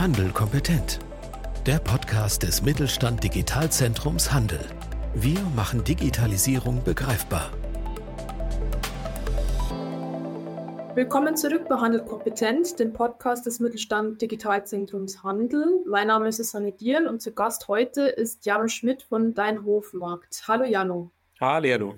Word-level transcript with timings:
Handel 0.00 0.30
kompetent. 0.30 0.98
Der 1.66 1.78
Podcast 1.78 2.42
des 2.42 2.62
Mittelstand 2.62 3.22
Digitalzentrums 3.22 4.32
Handel. 4.32 4.60
Wir 5.14 5.38
machen 5.54 5.84
Digitalisierung 5.84 6.82
begreifbar. 6.82 7.50
Willkommen 10.94 11.36
zurück 11.36 11.66
bei 11.68 11.76
Handel 11.76 12.02
kompetent, 12.02 12.80
dem 12.80 12.94
Podcast 12.94 13.44
des 13.44 13.60
Mittelstand 13.60 14.22
Digitalzentrums 14.22 15.22
Handel. 15.22 15.84
Mein 15.86 16.06
Name 16.06 16.28
ist 16.28 16.38
Susanne 16.38 16.72
Dieren 16.72 17.06
und 17.06 17.20
zu 17.20 17.32
Gast 17.32 17.68
heute 17.68 18.04
ist 18.04 18.46
Jano 18.46 18.68
Schmidt 18.68 19.02
von 19.02 19.34
Dein 19.34 19.66
Hofmarkt. 19.66 20.44
Hallo 20.48 20.64
Jano. 20.64 21.10
Hallo. 21.38 21.94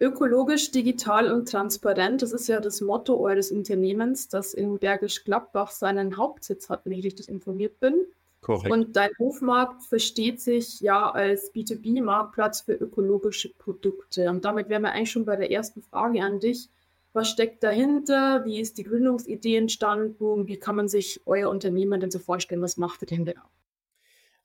Ökologisch, 0.00 0.72
digital 0.72 1.30
und 1.30 1.48
transparent, 1.48 2.22
das 2.22 2.32
ist 2.32 2.48
ja 2.48 2.60
das 2.60 2.80
Motto 2.80 3.16
eures 3.16 3.52
Unternehmens, 3.52 4.28
das 4.28 4.52
in 4.52 4.78
Bergisch 4.78 5.24
Gladbach 5.24 5.70
seinen 5.70 6.16
Hauptsitz 6.16 6.68
hat, 6.68 6.84
wenn 6.84 6.92
ich 6.92 7.04
richtig 7.04 7.28
informiert 7.28 7.78
bin. 7.78 7.94
Korrekt. 8.40 8.70
Und 8.70 8.96
dein 8.96 9.10
Hofmarkt 9.18 9.84
versteht 9.84 10.40
sich 10.40 10.80
ja 10.80 11.10
als 11.10 11.54
B2B-Marktplatz 11.54 12.62
für 12.62 12.74
ökologische 12.74 13.54
Produkte. 13.54 14.28
Und 14.28 14.44
damit 14.44 14.68
wären 14.68 14.82
wir 14.82 14.92
eigentlich 14.92 15.12
schon 15.12 15.24
bei 15.24 15.36
der 15.36 15.50
ersten 15.50 15.80
Frage 15.80 16.22
an 16.22 16.40
dich. 16.40 16.68
Was 17.14 17.30
steckt 17.30 17.62
dahinter? 17.62 18.44
Wie 18.44 18.60
ist 18.60 18.76
die 18.76 18.82
Gründungsidee 18.82 19.56
entstanden? 19.56 20.48
Wie 20.48 20.58
kann 20.58 20.76
man 20.76 20.88
sich 20.88 21.22
euer 21.24 21.48
Unternehmen 21.48 22.00
denn 22.00 22.10
so 22.10 22.18
vorstellen? 22.18 22.60
Was 22.60 22.76
macht 22.76 23.02
ihr 23.02 23.06
denn 23.06 23.24
genau? 23.24 23.44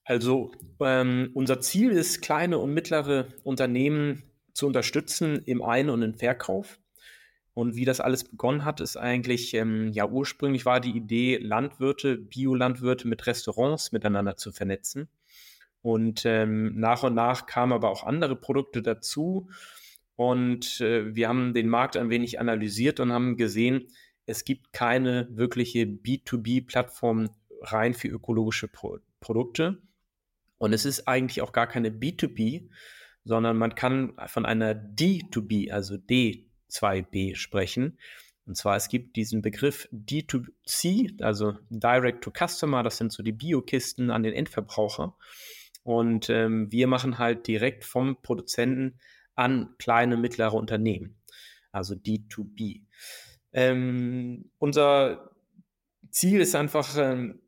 Also 0.06 0.52
ähm, 0.80 1.32
unser 1.34 1.60
Ziel 1.60 1.92
ist, 1.92 2.22
kleine 2.22 2.58
und 2.60 2.74
mittlere 2.74 3.28
Unternehmen 3.44 4.24
zu 4.60 4.68
unterstützen 4.68 5.42
im 5.46 5.64
Ein- 5.64 5.90
und 5.90 6.02
im 6.02 6.14
Verkauf. 6.14 6.80
Und 7.54 7.76
wie 7.76 7.86
das 7.86 8.00
alles 8.00 8.26
begonnen 8.26 8.66
hat, 8.66 8.82
ist 8.82 8.98
eigentlich, 8.98 9.54
ähm, 9.54 9.92
ja, 9.92 10.08
ursprünglich 10.08 10.66
war 10.66 10.80
die 10.80 10.96
Idee, 10.96 11.38
Landwirte, 11.38 12.18
Biolandwirte 12.18 13.08
mit 13.08 13.26
Restaurants 13.26 13.92
miteinander 13.92 14.36
zu 14.36 14.52
vernetzen. 14.52 15.08
Und 15.82 16.24
ähm, 16.26 16.78
nach 16.78 17.04
und 17.04 17.16
nach 17.16 17.46
kamen 17.46 17.72
aber 17.72 17.90
auch 17.90 18.04
andere 18.04 18.36
Produkte 18.36 18.82
dazu. 18.82 19.50
Und 20.16 20.82
äh, 20.82 21.16
wir 21.16 21.30
haben 21.30 21.54
den 21.54 21.70
Markt 21.70 21.96
ein 21.96 22.10
wenig 22.10 22.40
analysiert 22.40 23.00
und 23.00 23.14
haben 23.14 23.38
gesehen, 23.38 23.88
es 24.26 24.44
gibt 24.44 24.74
keine 24.74 25.30
wirkliche 25.32 25.84
B2B-Plattform 25.86 27.30
rein 27.62 27.94
für 27.94 28.10
ökologische 28.10 28.68
Pro 28.68 29.00
Produkte. 29.22 29.82
Und 30.58 30.74
es 30.74 30.86
ist 30.86 31.08
eigentlich 31.08 31.42
auch 31.42 31.54
gar 31.54 31.68
keine 31.68 31.90
B2B, 31.90 32.70
sondern 33.24 33.58
man 33.58 33.76
kann 33.76 34.14
von 34.28 34.46
einer 34.46 34.74
D2B, 34.74 35.72
also 35.72 35.96
D2B 35.96 37.36
sprechen. 37.36 37.98
Und 38.46 38.56
zwar, 38.56 38.76
es 38.76 38.90
gibt 38.90 39.16
diesen 39.16 39.42
Begriff 39.42 39.88
D2C, 39.92 41.22
also 41.22 41.56
Direct 41.70 42.24
to 42.24 42.32
Customer, 42.32 42.82
das 42.82 42.98
sind 42.98 43.12
so 43.12 43.22
die 43.22 43.32
Biokisten 43.32 44.10
an 44.10 44.24
den 44.24 44.34
Endverbraucher. 44.34 45.16
Und 45.84 46.30
ähm, 46.30 46.72
wir 46.72 46.88
machen 46.88 47.20
halt 47.20 47.48
direkt 47.48 47.86
vom 47.86 48.22
Produzenten 48.22 49.00
an 49.36 49.76
kleine, 49.78 50.18
mittlere 50.18 50.54
Unternehmen, 50.54 51.16
also 51.72 51.94
D2B. 51.94 52.82
Ähm, 53.54 54.52
unser 54.58 55.32
Ziel 56.10 56.42
ist 56.42 56.56
einfach, 56.56 56.98
ähm, 56.98 57.40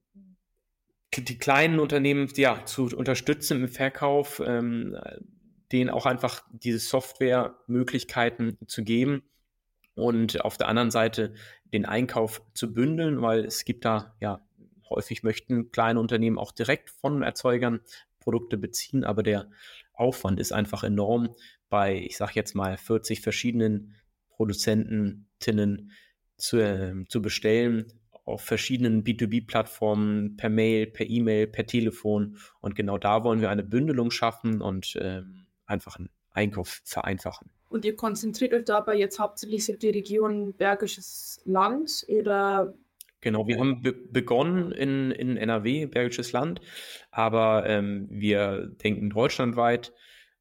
die 1.18 1.38
kleinen 1.38 1.80
Unternehmen 1.80 2.30
ja, 2.36 2.66
zu 2.66 2.86
unterstützen 2.96 3.64
im 3.64 3.68
Verkauf, 3.68 4.42
ähm, 4.46 4.96
denen 5.72 5.90
auch 5.90 6.06
einfach 6.06 6.44
diese 6.52 6.80
Softwaremöglichkeiten 6.80 8.58
zu 8.68 8.84
geben 8.84 9.24
und 9.96 10.44
auf 10.44 10.58
der 10.58 10.68
anderen 10.68 10.92
Seite 10.92 11.34
den 11.74 11.86
Einkauf 11.86 12.42
zu 12.54 12.74
bündeln, 12.74 13.22
weil 13.22 13.46
es 13.46 13.66
gibt 13.66 13.86
da 13.86 14.16
ja 14.20 14.42
häufig 14.90 15.24
möchten 15.24 15.72
kleine 15.72 16.00
Unternehmen 16.00 16.38
auch 16.38 16.52
direkt 16.52 16.90
von 16.90 17.22
Erzeugern 17.22 17.80
Produkte 18.20 18.58
beziehen, 18.58 19.04
aber 19.04 19.24
der 19.24 19.50
Aufwand 19.94 20.40
ist 20.40 20.52
einfach 20.52 20.84
enorm 20.84 21.36
bei, 21.70 21.98
ich 21.98 22.18
sage 22.18 22.34
jetzt 22.36 22.56
mal, 22.56 22.78
40 22.78 23.22
verschiedenen 23.22 23.96
Produzentinnen 24.30 25.92
zu, 26.38 26.58
äh, 26.58 27.06
zu 27.08 27.22
bestellen 27.22 27.92
auf 28.26 28.42
verschiedenen 28.42 29.04
B2B-Plattformen, 29.04 30.38
per 30.38 30.50
Mail, 30.50 30.88
per 30.88 31.10
E-Mail, 31.10 31.48
per 31.48 31.66
Telefon. 31.66 32.38
Und 32.60 32.76
genau 32.76 32.98
da 32.98 33.24
wollen 33.24 33.42
wir 33.42 33.50
eine 33.50 33.64
Bündelung 33.64 34.12
schaffen 34.12 34.62
und 34.62 34.98
ähm, 35.02 35.41
einfach 35.72 35.98
einen 35.98 36.10
Einkauf 36.32 36.82
vereinfachen. 36.84 37.50
Und 37.70 37.86
ihr 37.86 37.96
konzentriert 37.96 38.54
euch 38.54 38.66
dabei 38.66 38.96
jetzt 38.96 39.20
hauptsächlich 39.20 39.70
auf 39.72 39.78
die 39.78 39.90
Region 39.90 40.54
Bergisches 40.54 41.42
Land 41.46 42.06
oder 42.08 42.74
Genau, 43.22 43.48
wir 43.48 43.60
haben 43.60 43.84
be 43.84 43.94
begonnen 43.94 44.72
in, 44.72 45.12
in 45.12 45.38
NRW, 45.38 45.86
Bergisches 45.86 46.32
Land, 46.32 46.60
aber 47.12 47.68
ähm, 47.68 48.08
wir 48.10 48.68
denken 48.84 49.12
deutschlandweit 49.12 49.94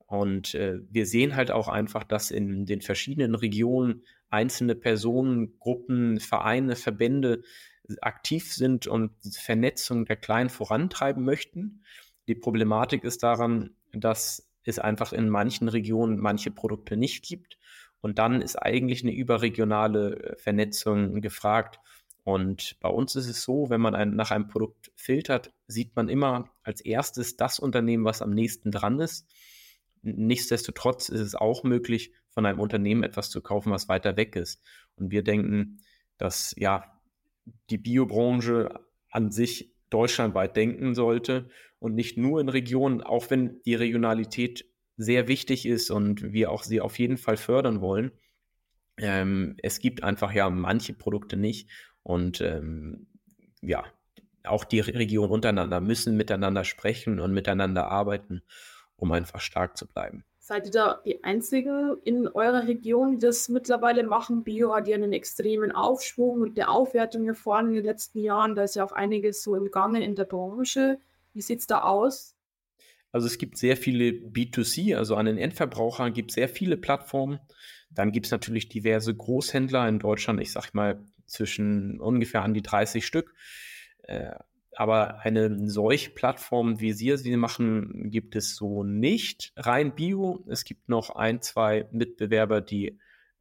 und 0.07 0.55
äh, 0.55 0.81
wir 0.91 1.05
sehen 1.05 1.37
halt 1.37 1.51
auch 1.51 1.69
einfach, 1.69 2.05
dass 2.05 2.31
in 2.31 2.65
den 2.65 2.81
verschiedenen 2.81 3.35
Regionen 3.35 4.03
einzelne 4.31 4.75
Personen, 4.75 5.59
Gruppen, 5.59 6.21
Vereine, 6.21 6.75
Verbände 6.75 7.43
aktiv 8.01 8.53
sind 8.53 8.87
und 8.87 9.13
die 9.25 9.39
Vernetzung 9.39 10.07
der 10.07 10.17
Kleinen 10.17 10.49
vorantreiben 10.49 11.23
möchten. 11.23 11.85
Die 12.29 12.35
Problematik 12.35 13.05
ist 13.05 13.23
daran, 13.23 13.75
dass 13.93 14.50
es 14.71 14.79
einfach 14.79 15.13
in 15.13 15.29
manchen 15.29 15.69
Regionen 15.69 16.19
manche 16.19 16.51
Produkte 16.51 16.97
nicht 16.97 17.25
gibt. 17.25 17.59
Und 18.01 18.19
dann 18.19 18.41
ist 18.41 18.57
eigentlich 18.57 19.03
eine 19.03 19.13
überregionale 19.13 20.17
äh, 20.17 20.37
Vernetzung 20.37 21.21
gefragt. 21.21 21.79
Und 22.25 22.77
bei 22.81 22.89
uns 22.89 23.17
ist 23.17 23.29
es 23.29 23.43
so, 23.43 23.71
wenn 23.71 23.81
man 23.81 23.95
ein, 23.95 24.15
nach 24.15 24.31
einem 24.31 24.49
Produkt 24.49 24.93
filtert, 24.95 25.53
sieht 25.67 25.97
man 25.97 26.09
immer 26.09 26.51
als 26.63 26.81
erstes 26.81 27.37
das 27.37 27.59
Unternehmen, 27.59 28.05
was 28.05 28.23
am 28.23 28.31
nächsten 28.31 28.71
dran 28.71 29.01
ist. 29.01 29.27
Nichtsdestotrotz 30.03 31.09
ist 31.09 31.21
es 31.21 31.35
auch 31.35 31.63
möglich, 31.63 32.13
von 32.31 32.47
einem 32.47 32.61
Unternehmen 32.61 33.03
etwas 33.03 33.29
zu 33.29 33.43
kaufen, 33.43 33.73
was 33.73 33.89
weiter 33.89 34.17
weg 34.17 34.37
ist. 34.37 34.63
Und 34.97 35.11
wir 35.11 35.23
denken, 35.23 35.81
dass 36.17 36.55
ja 36.57 37.01
die 37.69 37.79
Biobranche 37.79 38.81
an 39.11 39.31
sich 39.31 39.73
deutschlandweit 39.91 40.57
denken 40.57 40.95
sollte 40.95 41.49
und 41.79 41.95
nicht 41.95 42.17
nur 42.17 42.41
in 42.41 42.49
Regionen, 42.49 43.03
auch 43.03 43.31
wenn 43.31 43.61
die 43.65 43.75
Regionalität 43.75 44.65
sehr 44.97 45.29
wichtig 45.29 45.67
ist 45.67 45.91
und 45.91 46.33
wir 46.33 46.51
auch 46.51 46.63
sie 46.63 46.81
auf 46.81 46.99
jeden 46.99 47.17
Fall 47.17 47.37
fördern 47.37 47.81
wollen. 47.81 48.13
Ähm, 48.99 49.57
es 49.63 49.81
gibt 49.81 50.03
einfach 50.03 50.33
ja 50.33 50.51
manche 50.51 50.93
Produkte 50.93 51.37
nicht 51.37 51.71
und 52.03 52.41
ähm, 52.41 53.07
ja, 53.63 53.85
auch 54.45 54.65
die 54.65 54.81
Regionen 54.81 55.33
untereinander 55.33 55.81
müssen 55.81 56.17
miteinander 56.17 56.65
sprechen 56.65 57.21
und 57.21 57.33
miteinander 57.33 57.89
arbeiten, 57.89 58.43
um 58.97 59.13
einfach 59.13 59.41
stark 59.41 59.77
zu 59.77 59.87
bleiben. 59.87 60.25
Seid 60.51 60.67
ihr 60.67 60.73
da 60.73 61.01
die 61.05 61.23
Einzigen 61.23 61.97
in 62.03 62.27
eurer 62.27 62.67
Region, 62.67 63.13
die 63.13 63.19
das 63.25 63.49
mittlerweile 63.49 64.03
machen? 64.03 64.43
Bio 64.43 64.75
hat 64.75 64.89
ja 64.89 64.97
einen 64.97 65.13
extremen 65.13 65.71
Aufschwung 65.71 66.41
und 66.41 66.59
der 66.59 66.73
Aufwertung 66.73 67.29
erfahren 67.29 67.69
in 67.69 67.75
den 67.75 67.85
letzten 67.85 68.19
Jahren. 68.19 68.57
Da 68.57 68.65
ist 68.65 68.75
ja 68.75 68.83
auch 68.83 68.91
einiges 68.91 69.45
so 69.45 69.55
im 69.55 69.71
Gange 69.71 70.03
in 70.03 70.17
der 70.17 70.25
Branche. 70.25 70.99
Wie 71.35 71.41
sieht 71.41 71.61
es 71.61 71.69
da 71.69 71.83
aus? 71.83 72.35
Also 73.13 73.29
es 73.29 73.39
gibt 73.39 73.59
sehr 73.59 73.77
viele 73.77 74.07
B2C, 74.07 74.97
also 74.97 75.15
an 75.15 75.27
den 75.27 75.39
Endverbrauchern 75.39 76.13
gibt 76.13 76.33
es 76.33 76.35
sehr 76.35 76.49
viele 76.49 76.77
Plattformen. 76.77 77.39
Dann 77.93 78.11
gibt 78.11 78.27
es 78.27 78.33
natürlich 78.33 78.69
diverse 78.69 79.15
Großhändler 79.15 79.89
in 79.89 80.01
Deutschland, 80.01 80.41
ich 80.41 80.51
sag 80.51 80.75
mal 80.75 81.01
zwischen 81.27 82.01
ungefähr 82.01 82.43
an 82.43 82.55
die 82.55 82.63
30 82.63 83.07
Stück. 83.07 83.33
Aber 84.81 85.21
eine 85.21 85.69
solche 85.69 86.09
Plattform, 86.09 86.81
wie 86.81 86.95
Sie 86.95 87.15
sie 87.19 87.37
machen, 87.37 88.09
gibt 88.11 88.35
es 88.35 88.57
so 88.57 88.83
nicht. 88.83 89.53
Rein 89.55 89.95
Bio. 89.95 90.43
Es 90.49 90.65
gibt 90.65 90.89
noch 90.89 91.11
ein, 91.11 91.43
zwei 91.43 91.87
Mitbewerber, 91.93 92.63
die 92.63 92.99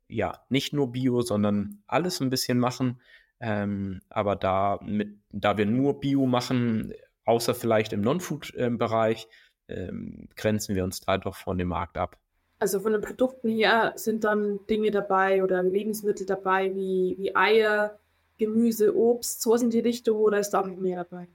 ja 0.10 0.44
nicht 0.50 0.74
nur 0.74 0.92
Bio, 0.92 1.22
sondern 1.22 1.82
alles 1.88 2.20
ein 2.20 2.30
bisschen 2.30 2.60
machen. 2.60 3.00
Ähm, 3.40 4.02
aber 4.10 4.36
da, 4.36 4.80
mit, 4.84 5.18
da 5.32 5.58
wir 5.58 5.66
nur 5.66 6.02
Bio 6.02 6.26
machen, 6.26 6.92
außer 7.24 7.56
vielleicht 7.56 7.94
im 7.94 8.02
Non-Food-Bereich, 8.02 9.30
ähm, 9.70 10.28
grenzen 10.36 10.76
wir 10.76 10.84
uns 10.84 11.00
da 11.00 11.18
doch 11.18 11.38
von 11.38 11.58
dem 11.58 11.70
Markt 11.70 11.98
ab. 11.98 12.18
Also 12.60 12.82
von 12.82 12.92
den 12.92 13.02
Produkten 13.02 13.48
her 13.48 13.94
sind 13.96 14.26
dann 14.26 14.60
Dinge 14.70 14.92
dabei 14.92 15.42
oder 15.42 15.64
Lebensmittel 15.64 16.26
dabei 16.26 16.76
wie, 16.76 17.16
wie 17.18 17.34
Eier, 17.34 17.98
Gemüse, 18.40 18.96
Obst, 18.96 19.42
so 19.42 19.54
in 19.56 19.70
die 19.70 19.80
Richtung 19.80 20.18
oder 20.18 20.40
ist 20.40 20.50
da 20.50 20.66
noch 20.66 20.78
mehr 20.78 21.04
dabei? 21.04 21.28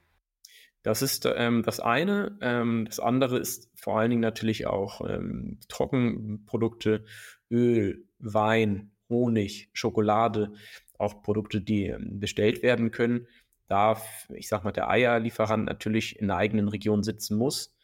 Das 0.82 1.00
ist 1.00 1.26
ähm, 1.34 1.62
das 1.62 1.80
eine. 1.80 2.36
Ähm, 2.42 2.84
das 2.84 3.00
andere 3.00 3.38
ist 3.38 3.70
vor 3.74 3.98
allen 3.98 4.10
Dingen 4.10 4.20
natürlich 4.20 4.66
auch 4.66 5.00
ähm, 5.08 5.58
Trockenprodukte, 5.68 7.04
Öl, 7.50 8.04
Wein, 8.18 8.92
Honig, 9.08 9.70
Schokolade, 9.72 10.52
auch 10.98 11.22
Produkte, 11.22 11.62
die 11.62 11.86
ähm, 11.86 12.20
bestellt 12.20 12.62
werden 12.62 12.90
können. 12.90 13.26
Da, 13.66 14.00
ich 14.34 14.48
sag 14.48 14.64
mal, 14.64 14.72
der 14.72 14.90
Eierlieferant 14.90 15.64
natürlich 15.64 16.18
in 16.18 16.28
der 16.28 16.36
eigenen 16.36 16.68
Region 16.68 17.02
sitzen 17.02 17.38
muss. 17.38 17.74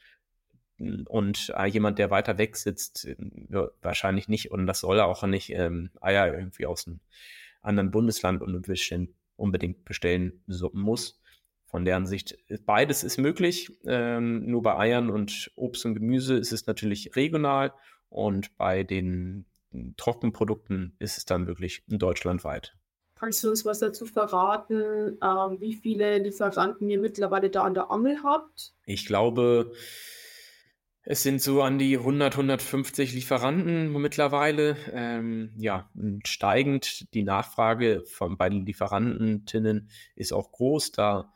Und 0.79 1.53
äh, 1.57 1.67
jemand, 1.67 1.99
der 1.99 2.11
weiter 2.11 2.37
weg 2.37 2.57
sitzt, 2.57 3.07
äh, 3.07 3.17
wahrscheinlich 3.81 4.29
nicht. 4.29 4.51
Und 4.51 4.67
das 4.67 4.81
soll 4.81 4.99
er 4.99 5.07
auch 5.07 5.23
nicht 5.23 5.51
ähm, 5.51 5.91
Eier 6.03 6.35
irgendwie 6.35 6.67
aus 6.67 6.87
einem 6.87 7.01
anderen 7.63 7.91
Bundesland 7.91 8.43
unbedingt 9.37 9.85
bestellen 9.85 10.43
muss. 10.73 11.21
von 11.67 11.85
deren 11.85 12.05
Sicht, 12.05 12.37
beides 12.67 13.05
ist 13.05 13.19
möglich. 13.19 13.71
Ähm, 13.87 14.45
nur 14.47 14.61
bei 14.63 14.77
Eiern 14.77 15.09
und 15.09 15.53
Obst 15.55 15.87
und 15.87 15.95
Gemüse 15.95 16.37
ist 16.37 16.53
es 16.53 16.67
natürlich 16.67 17.15
regional 17.15 17.73
und 18.09 18.57
bei 18.57 18.83
den 18.83 19.47
Trockenprodukten 19.97 20.97
ist 20.99 21.17
es 21.17 21.25
dann 21.25 21.47
wirklich 21.47 21.85
deutschlandweit. 21.87 22.75
Kannst 23.15 23.45
du 23.45 23.51
uns 23.51 23.65
was 23.65 23.81
dazu 23.81 24.07
verraten, 24.07 25.19
ähm, 25.23 25.61
wie 25.61 25.75
viele 25.75 26.19
Lieferanten 26.19 26.89
ihr 26.89 26.99
mittlerweile 26.99 27.51
da 27.51 27.63
an 27.65 27.75
der 27.75 27.91
Angel 27.91 28.17
habt? 28.25 28.73
Ich 28.87 29.07
glaube, 29.07 29.73
es 31.03 31.23
sind 31.23 31.41
so 31.41 31.63
an 31.63 31.79
die 31.79 31.97
100, 31.97 32.35
150 32.35 33.15
Lieferanten 33.15 33.91
mittlerweile. 33.93 34.77
Ähm, 34.93 35.53
ja, 35.57 35.91
steigend. 36.27 37.13
Die 37.15 37.23
Nachfrage 37.23 38.03
von, 38.05 38.37
bei 38.37 38.49
den 38.51 38.67
Lieferantinnen 38.67 39.89
ist 40.15 40.33
auch 40.33 40.53
groß. 40.53 40.93
Da 40.93 41.33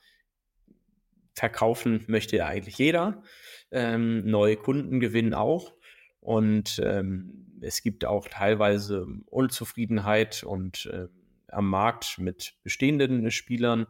verkaufen 1.35 2.05
möchte 2.07 2.37
ja 2.37 2.47
eigentlich 2.47 2.79
jeder. 2.79 3.23
Ähm, 3.71 4.27
neue 4.27 4.57
Kunden 4.57 5.01
gewinnen 5.01 5.35
auch. 5.35 5.73
Und 6.21 6.81
ähm, 6.85 7.59
es 7.61 7.83
gibt 7.83 8.05
auch 8.05 8.29
teilweise 8.29 9.07
Unzufriedenheit 9.27 10.45
und 10.45 10.87
äh, 10.87 11.09
am 11.49 11.69
Markt 11.69 12.19
mit 12.19 12.55
bestehenden 12.63 13.31
Spielern. 13.31 13.87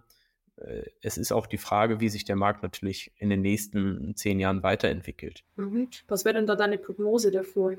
Äh, 0.57 0.83
es 1.03 1.19
ist 1.19 1.33
auch 1.33 1.47
die 1.47 1.59
Frage, 1.59 2.01
wie 2.01 2.09
sich 2.09 2.25
der 2.25 2.37
Markt 2.37 2.63
natürlich 2.63 3.13
in 3.17 3.31
den 3.31 3.43
nächsten 3.43 4.15
zehn 4.17 4.41
Jahren 4.41 4.63
weiterentwickelt. 4.63 5.45
Mhm. 5.57 5.89
Was 6.09 6.25
wäre 6.25 6.35
denn 6.35 6.47
da 6.47 6.57
deine 6.57 6.79
Prognose 6.79 7.31
dafür? 7.31 7.77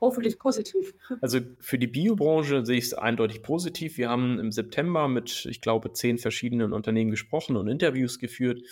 Hoffentlich 0.00 0.38
positiv. 0.38 0.94
Also 1.22 1.40
für 1.60 1.78
die 1.78 1.86
Biobranche 1.86 2.66
sehe 2.66 2.78
ich 2.78 2.84
es 2.84 2.94
eindeutig 2.94 3.42
positiv. 3.42 3.96
Wir 3.96 4.10
haben 4.10 4.38
im 4.38 4.52
September 4.52 5.08
mit, 5.08 5.46
ich 5.46 5.60
glaube, 5.60 5.92
zehn 5.92 6.18
verschiedenen 6.18 6.72
Unternehmen 6.72 7.10
gesprochen 7.10 7.56
und 7.56 7.68
Interviews 7.68 8.18
geführt. 8.18 8.62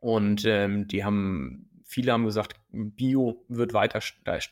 Und 0.00 0.44
ähm, 0.46 0.88
die 0.88 1.04
haben, 1.04 1.70
viele 1.84 2.12
haben 2.12 2.24
gesagt, 2.24 2.56
Bio 2.70 3.44
wird 3.48 3.74
weiter, 3.74 4.00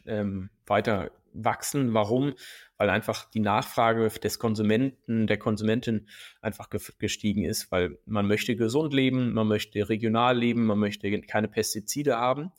ähm, 0.06 0.50
weiter 0.66 1.10
wachsen. 1.32 1.94
Warum? 1.94 2.34
Weil 2.76 2.90
einfach 2.90 3.30
die 3.30 3.40
Nachfrage 3.40 4.08
des 4.08 4.38
Konsumenten, 4.38 5.26
der 5.26 5.38
Konsumentin 5.38 6.08
einfach 6.40 6.68
gestiegen 6.98 7.44
ist, 7.44 7.70
weil 7.70 7.98
man 8.06 8.26
möchte 8.26 8.56
gesund 8.56 8.94
leben, 8.94 9.32
man 9.32 9.48
möchte 9.48 9.88
regional 9.88 10.38
leben, 10.38 10.66
man 10.66 10.78
möchte 10.78 11.10
keine 11.22 11.48
Pestizide 11.48 12.16
haben, 12.16 12.52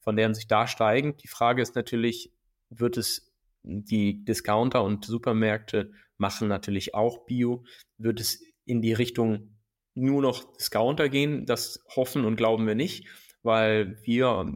von 0.00 0.16
deren 0.16 0.34
sich 0.34 0.46
da 0.46 0.66
steigen. 0.66 1.16
Die 1.16 1.28
Frage 1.28 1.62
ist 1.62 1.74
natürlich, 1.74 2.32
wird 2.70 2.96
es 2.96 3.32
die 3.62 4.24
Discounter 4.24 4.84
und 4.84 5.04
Supermärkte 5.04 5.92
machen 6.18 6.48
natürlich 6.48 6.94
auch 6.94 7.24
Bio, 7.24 7.64
wird 7.98 8.20
es 8.20 8.42
in 8.66 8.82
die 8.82 8.92
Richtung 8.92 9.56
nur 9.94 10.22
noch 10.22 10.52
Discounter 10.56 11.08
gehen? 11.08 11.46
Das 11.46 11.84
hoffen 11.96 12.24
und 12.24 12.36
glauben 12.36 12.66
wir 12.66 12.74
nicht 12.74 13.06
weil 13.44 13.98
wir 14.02 14.46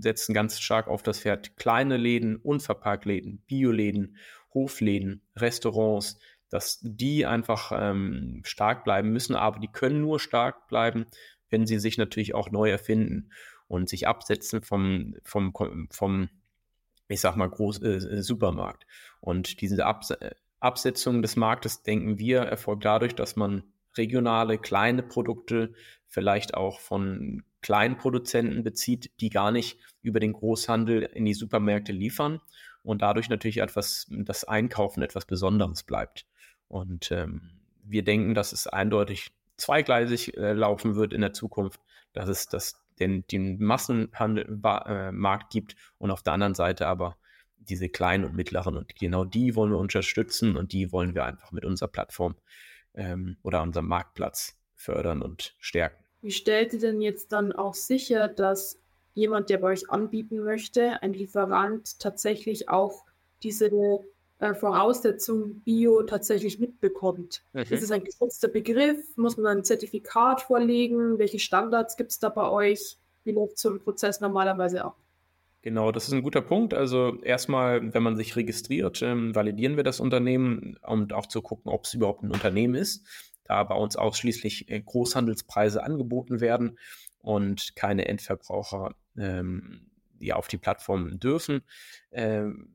setzen 0.00 0.34
ganz 0.34 0.60
stark 0.60 0.86
auf 0.88 1.02
das 1.02 1.20
Pferd 1.20 1.56
kleine 1.56 1.96
Läden, 1.96 2.36
Unverpacktläden, 2.36 3.38
Bioläden, 3.46 4.16
Hofläden, 4.54 5.22
Restaurants, 5.36 6.18
dass 6.50 6.78
die 6.82 7.26
einfach 7.26 7.72
ähm, 7.74 8.42
stark 8.44 8.84
bleiben 8.84 9.10
müssen, 9.10 9.34
aber 9.34 9.58
die 9.58 9.68
können 9.68 10.00
nur 10.00 10.20
stark 10.20 10.68
bleiben, 10.68 11.06
wenn 11.50 11.66
sie 11.66 11.78
sich 11.78 11.98
natürlich 11.98 12.34
auch 12.34 12.50
neu 12.50 12.70
erfinden 12.70 13.30
und 13.66 13.88
sich 13.88 14.06
absetzen 14.06 14.62
vom, 14.62 15.14
vom, 15.24 15.52
vom 15.90 16.28
ich 17.08 17.20
sag 17.20 17.36
mal, 17.36 17.48
Groß, 17.48 17.82
äh, 17.82 18.22
Supermarkt. 18.22 18.86
Und 19.20 19.60
diese 19.60 19.84
Abs 19.84 20.12
Absetzung 20.60 21.22
des 21.22 21.36
Marktes, 21.36 21.84
denken 21.84 22.18
wir, 22.18 22.40
erfolgt 22.40 22.84
dadurch, 22.84 23.14
dass 23.14 23.36
man 23.36 23.62
regionale, 23.96 24.58
kleine 24.58 25.04
Produkte 25.04 25.72
vielleicht 26.08 26.54
auch 26.54 26.80
von 26.80 27.44
Kleinproduzenten 27.60 28.62
bezieht, 28.62 29.10
die 29.20 29.30
gar 29.30 29.50
nicht 29.50 29.78
über 30.02 30.20
den 30.20 30.32
Großhandel 30.32 31.02
in 31.02 31.24
die 31.24 31.34
Supermärkte 31.34 31.92
liefern 31.92 32.40
und 32.82 33.02
dadurch 33.02 33.28
natürlich 33.28 33.58
etwas, 33.58 34.06
das 34.10 34.44
Einkaufen 34.44 35.02
etwas 35.02 35.26
Besonderes 35.26 35.82
bleibt. 35.82 36.26
Und 36.68 37.10
ähm, 37.10 37.50
wir 37.82 38.04
denken, 38.04 38.34
dass 38.34 38.52
es 38.52 38.66
eindeutig 38.66 39.32
zweigleisig 39.56 40.36
äh, 40.36 40.52
laufen 40.52 40.94
wird 40.94 41.12
in 41.12 41.20
der 41.20 41.32
Zukunft, 41.32 41.80
dass 42.12 42.28
es 42.28 42.48
das, 42.48 42.80
den, 43.00 43.26
den 43.26 43.62
Massenmarkt 43.62 44.74
äh, 44.74 45.48
gibt 45.50 45.76
und 45.98 46.10
auf 46.10 46.22
der 46.22 46.34
anderen 46.34 46.54
Seite 46.54 46.86
aber 46.86 47.16
diese 47.58 47.88
kleinen 47.88 48.24
und 48.24 48.34
mittleren. 48.34 48.76
Und 48.76 48.94
genau 48.96 49.24
die 49.24 49.54
wollen 49.54 49.72
wir 49.72 49.78
unterstützen 49.78 50.56
und 50.56 50.72
die 50.72 50.92
wollen 50.92 51.14
wir 51.14 51.24
einfach 51.24 51.52
mit 51.52 51.64
unserer 51.64 51.88
Plattform 51.88 52.36
ähm, 52.94 53.36
oder 53.42 53.62
unserem 53.62 53.88
Marktplatz 53.88 54.58
fördern 54.74 55.22
und 55.22 55.54
stärken. 55.58 56.07
Wie 56.20 56.32
stellt 56.32 56.72
ihr 56.72 56.80
denn 56.80 57.00
jetzt 57.00 57.32
dann 57.32 57.52
auch 57.52 57.74
sicher, 57.74 58.28
dass 58.28 58.78
jemand, 59.14 59.50
der 59.50 59.58
bei 59.58 59.68
euch 59.68 59.90
anbieten 59.90 60.40
möchte, 60.40 61.02
ein 61.02 61.12
Lieferant 61.12 61.98
tatsächlich 62.00 62.68
auch 62.68 63.04
diese 63.42 63.70
äh, 64.40 64.54
Voraussetzung 64.54 65.60
Bio 65.60 66.02
tatsächlich 66.02 66.58
mitbekommt? 66.58 67.42
Mhm. 67.52 67.62
Ist 67.62 67.82
es 67.82 67.90
ein 67.92 68.02
geschützter 68.02 68.48
Begriff? 68.48 68.98
Muss 69.16 69.36
man 69.36 69.58
ein 69.58 69.64
Zertifikat 69.64 70.42
vorlegen? 70.42 71.18
Welche 71.18 71.38
Standards 71.38 71.96
gibt 71.96 72.10
es 72.10 72.18
da 72.18 72.28
bei 72.30 72.48
euch? 72.48 72.96
Wie 73.24 73.32
läuft 73.32 73.58
so 73.58 73.70
ein 73.70 73.80
Prozess 73.80 74.20
normalerweise 74.20 74.84
ab? 74.84 74.96
Genau, 75.62 75.90
das 75.92 76.06
ist 76.06 76.14
ein 76.14 76.22
guter 76.22 76.40
Punkt. 76.40 76.72
Also 76.72 77.20
erstmal, 77.22 77.92
wenn 77.92 78.02
man 78.02 78.16
sich 78.16 78.36
registriert, 78.36 79.02
ähm, 79.02 79.34
validieren 79.34 79.76
wir 79.76 79.84
das 79.84 80.00
Unternehmen, 80.00 80.78
um 80.86 81.10
auch 81.12 81.26
zu 81.26 81.42
gucken, 81.42 81.70
ob 81.70 81.84
es 81.84 81.94
überhaupt 81.94 82.22
ein 82.22 82.30
Unternehmen 82.30 82.74
ist 82.74 83.04
da 83.48 83.64
bei 83.64 83.74
uns 83.74 83.96
ausschließlich 83.96 84.70
äh, 84.70 84.80
Großhandelspreise 84.80 85.82
angeboten 85.82 86.40
werden 86.40 86.78
und 87.18 87.74
keine 87.74 88.06
Endverbraucher 88.06 88.94
ähm, 89.16 89.90
ja, 90.20 90.36
auf 90.36 90.48
die 90.48 90.58
Plattform 90.58 91.18
dürfen. 91.18 91.62
Ähm, 92.12 92.74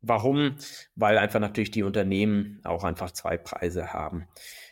warum? 0.00 0.56
Weil 0.94 1.18
einfach 1.18 1.40
natürlich 1.40 1.70
die 1.70 1.82
Unternehmen 1.82 2.60
auch 2.64 2.84
einfach 2.84 3.10
zwei 3.10 3.38
Preise 3.38 3.92
haben. 3.92 4.28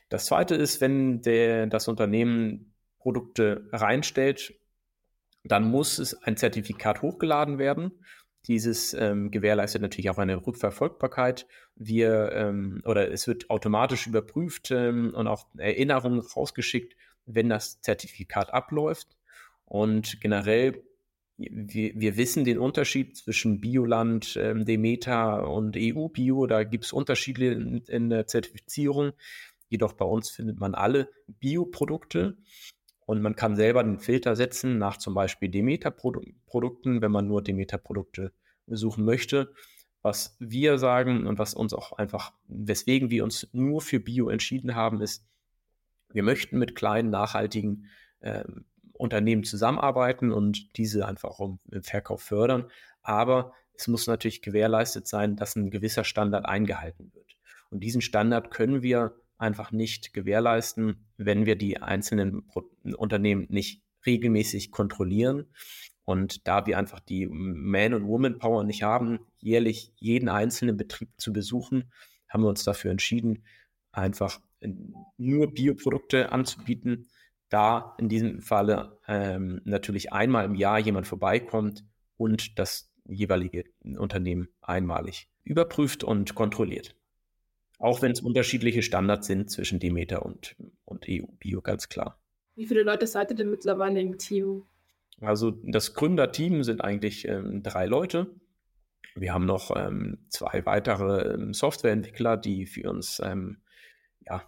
Das 0.08 0.26
zweite 0.26 0.54
ist, 0.54 0.80
wenn 0.80 1.22
der, 1.22 1.66
das 1.66 1.88
Unternehmen 1.88 2.74
Produkte 2.98 3.68
reinstellt, 3.72 4.54
dann 5.44 5.64
muss 5.64 5.98
es 5.98 6.22
ein 6.22 6.36
Zertifikat 6.36 7.02
hochgeladen 7.02 7.58
werden 7.58 7.92
dieses 8.48 8.94
ähm, 8.94 9.30
gewährleistet 9.30 9.82
natürlich 9.82 10.10
auch 10.10 10.18
eine 10.18 10.44
Rückverfolgbarkeit. 10.46 11.46
Wir 11.76 12.32
ähm, 12.32 12.82
oder 12.84 13.10
es 13.10 13.26
wird 13.28 13.50
automatisch 13.50 14.06
überprüft 14.06 14.70
ähm, 14.70 15.12
und 15.14 15.26
auch 15.26 15.46
Erinnerungen 15.56 16.20
rausgeschickt, 16.20 16.96
wenn 17.26 17.48
das 17.48 17.81
Zertifikat 17.81 18.52
abläuft. 18.52 19.17
Und 19.64 20.20
generell, 20.20 20.82
wir, 21.36 21.93
wir 21.94 22.17
wissen 22.17 22.44
den 22.44 22.58
Unterschied 22.58 23.17
zwischen 23.17 23.60
Bioland, 23.60 24.36
ähm, 24.36 24.64
Demeter 24.64 25.48
und 25.48 25.76
EU-Bio. 25.78 26.46
Da 26.46 26.64
gibt 26.64 26.84
es 26.84 26.93
Unterschiede 26.93 27.52
in, 27.52 27.78
in 27.86 28.10
der 28.10 28.26
Zertifizierung. 28.26 29.12
Jedoch 29.69 29.94
bei 29.94 30.05
uns 30.05 30.31
findet 30.31 30.58
man 30.58 30.74
alle 30.74 31.08
Bioprodukte. 31.26 32.36
Und 33.06 33.20
man 33.20 33.36
kann 33.36 33.56
selber 33.56 33.82
den 33.82 33.98
Filter 33.98 34.36
setzen 34.36 34.78
nach 34.78 34.96
zum 34.96 35.14
Beispiel 35.14 35.48
Demeter-Produkten, 35.48 37.02
wenn 37.02 37.10
man 37.10 37.26
nur 37.26 37.42
Demeter-Produkte 37.42 38.32
suchen 38.66 39.04
möchte. 39.04 39.52
Was 40.02 40.36
wir 40.40 40.78
sagen 40.78 41.26
und 41.26 41.38
was 41.38 41.54
uns 41.54 41.74
auch 41.74 41.92
einfach, 41.92 42.32
weswegen 42.48 43.10
wir 43.10 43.24
uns 43.24 43.48
nur 43.52 43.80
für 43.80 44.00
Bio 44.00 44.28
entschieden 44.28 44.74
haben, 44.74 45.00
ist, 45.00 45.24
wir 46.12 46.22
möchten 46.22 46.58
mit 46.58 46.74
kleinen, 46.74 47.10
nachhaltigen 47.10 47.86
äh, 48.20 48.44
Unternehmen 48.92 49.44
zusammenarbeiten 49.44 50.30
und 50.32 50.76
diese 50.76 51.06
einfach 51.06 51.38
im 51.40 51.82
Verkauf 51.82 52.22
fördern. 52.22 52.70
Aber 53.02 53.52
es 53.74 53.88
muss 53.88 54.06
natürlich 54.06 54.42
gewährleistet 54.42 55.08
sein, 55.08 55.36
dass 55.36 55.56
ein 55.56 55.70
gewisser 55.70 56.04
Standard 56.04 56.46
eingehalten 56.46 57.12
wird. 57.14 57.36
Und 57.70 57.80
diesen 57.80 58.00
Standard 58.00 58.50
können 58.50 58.82
wir 58.82 59.16
einfach 59.43 59.72
nicht 59.72 60.15
gewährleisten, 60.15 61.05
wenn 61.17 61.44
wir 61.44 61.56
die 61.56 61.79
einzelnen 61.79 62.44
Unternehmen 62.96 63.46
nicht 63.51 63.82
regelmäßig 64.06 64.70
kontrollieren. 64.70 65.46
Und 66.05 66.49
da 66.49 66.67
wir 66.67 66.79
einfach 66.79 67.01
die 67.01 67.27
Man- 67.27 67.94
und 67.94 68.06
Woman-Power 68.06 68.65
nicht 68.65 68.82
haben, 68.82 69.20
jährlich 69.39 69.93
jeden 69.96 70.29
einzelnen 70.29 70.77
Betrieb 70.77 71.11
zu 71.17 71.32
besuchen, 71.32 71.93
haben 72.29 72.43
wir 72.43 72.49
uns 72.49 72.65
dafür 72.65 72.91
entschieden, 72.91 73.44
einfach 73.93 74.41
nur 75.17 75.53
Bioprodukte 75.53 76.32
anzubieten. 76.32 77.08
Da 77.49 77.94
in 77.99 78.08
diesem 78.08 78.41
Falle 78.41 78.99
ähm, 79.06 79.61
natürlich 79.65 80.13
einmal 80.13 80.46
im 80.46 80.55
Jahr 80.55 80.79
jemand 80.79 81.06
vorbeikommt 81.06 81.84
und 82.17 82.58
das 82.58 82.91
jeweilige 83.05 83.65
Unternehmen 83.82 84.49
einmalig 84.63 85.29
überprüft 85.44 86.05
und 86.05 86.34
kontrolliert. 86.34 86.96
Auch 87.82 88.01
wenn 88.01 88.12
es 88.12 88.20
unterschiedliche 88.20 88.81
Standards 88.81 89.27
sind 89.27 89.51
zwischen 89.51 89.81
Demeter 89.81 90.24
und, 90.24 90.55
und 90.84 91.05
EU-Bio, 91.08 91.62
ganz 91.62 91.89
klar. 91.89 92.17
Wie 92.55 92.65
viele 92.65 92.84
Leute 92.84 93.08
seid 93.08 93.31
ihr 93.31 93.36
denn 93.36 93.51
mittlerweile 93.51 94.01
im 94.01 94.19
Team? 94.19 94.62
Also 95.20 95.51
das 95.51 95.93
Gründerteam 95.93 96.62
sind 96.62 96.81
eigentlich 96.81 97.27
ähm, 97.27 97.65
drei 97.65 97.86
Leute. 97.86 98.36
Wir 99.17 99.34
haben 99.34 99.46
noch 99.46 99.74
ähm, 99.74 100.19
zwei 100.29 100.65
weitere 100.65 101.34
ähm, 101.34 101.55
Softwareentwickler, 101.55 102.36
die 102.36 102.67
für 102.67 102.89
uns 102.89 103.20
ähm, 103.24 103.62
ja, 104.20 104.44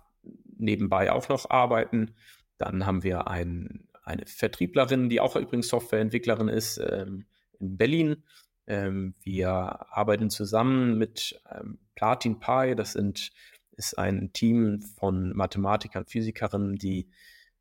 nebenbei 0.57 1.11
auch 1.11 1.29
noch 1.29 1.51
arbeiten. 1.51 2.15
Dann 2.57 2.87
haben 2.87 3.03
wir 3.03 3.27
ein, 3.27 3.89
eine 4.05 4.27
Vertrieblerin, 4.27 5.09
die 5.09 5.19
auch 5.19 5.35
übrigens 5.35 5.67
Softwareentwicklerin 5.67 6.47
ist, 6.47 6.79
ähm, 6.79 7.27
in 7.59 7.79
Berlin. 7.79 8.23
Ähm, 8.69 9.17
wir 9.25 9.49
arbeiten 9.91 10.31
zusammen 10.31 10.97
mit 10.99 11.43
Platin 11.95 12.41
Pi. 12.41 12.75
Das 12.77 12.93
sind, 12.93 13.31
ist 13.73 13.99
ein 13.99 14.33
Team 14.33 14.83
von 14.83 15.35
Mathematikern, 15.35 16.07
Physikerinnen, 16.07 16.77
die 16.77 17.09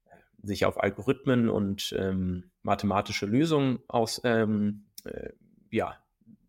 äh, 0.05 0.15
sich 0.41 0.65
auf 0.65 0.81
Algorithmen 0.81 1.49
und 1.49 1.95
ähm, 1.97 2.51
mathematische 2.61 3.25
Lösungen 3.25 3.79
aus, 3.87 4.21
ähm, 4.23 4.85
äh, 5.05 5.29
ja, 5.71 5.97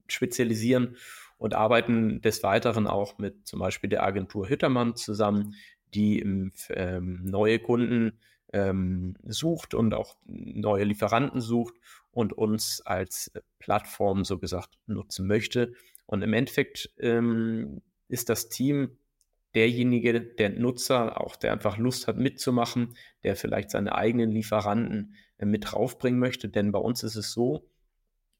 spezialisieren 0.06 0.96
und 1.38 1.54
arbeiten 1.54 2.20
des 2.20 2.42
Weiteren 2.42 2.86
auch 2.86 3.18
mit 3.18 3.46
zum 3.46 3.58
Beispiel 3.58 3.90
der 3.90 4.04
Agentur 4.04 4.48
Hüttermann 4.48 4.96
zusammen, 4.96 5.54
die 5.94 6.20
ähm, 6.20 7.24
neue 7.24 7.58
Kunden 7.58 8.18
ähm, 8.52 9.16
sucht 9.24 9.74
und 9.74 9.94
auch 9.94 10.16
neue 10.26 10.84
Lieferanten 10.84 11.40
sucht 11.40 11.74
und 12.12 12.32
uns 12.32 12.80
als 12.84 13.32
Plattform 13.58 14.24
so 14.24 14.38
gesagt 14.38 14.78
nutzen 14.86 15.26
möchte. 15.26 15.72
Und 16.06 16.22
im 16.22 16.32
Endeffekt 16.32 16.90
ähm, 16.98 17.82
ist 18.08 18.28
das 18.28 18.48
Team 18.48 18.98
derjenige, 19.54 20.20
der 20.20 20.50
Nutzer, 20.50 21.20
auch 21.20 21.36
der 21.36 21.52
einfach 21.52 21.78
Lust 21.78 22.08
hat 22.08 22.16
mitzumachen, 22.16 22.94
der 23.22 23.36
vielleicht 23.36 23.70
seine 23.70 23.94
eigenen 23.94 24.30
Lieferanten 24.30 25.14
äh, 25.38 25.46
mit 25.46 25.72
draufbringen 25.72 26.18
möchte. 26.18 26.48
Denn 26.48 26.72
bei 26.72 26.78
uns 26.78 27.02
ist 27.02 27.16
es 27.16 27.32
so, 27.32 27.68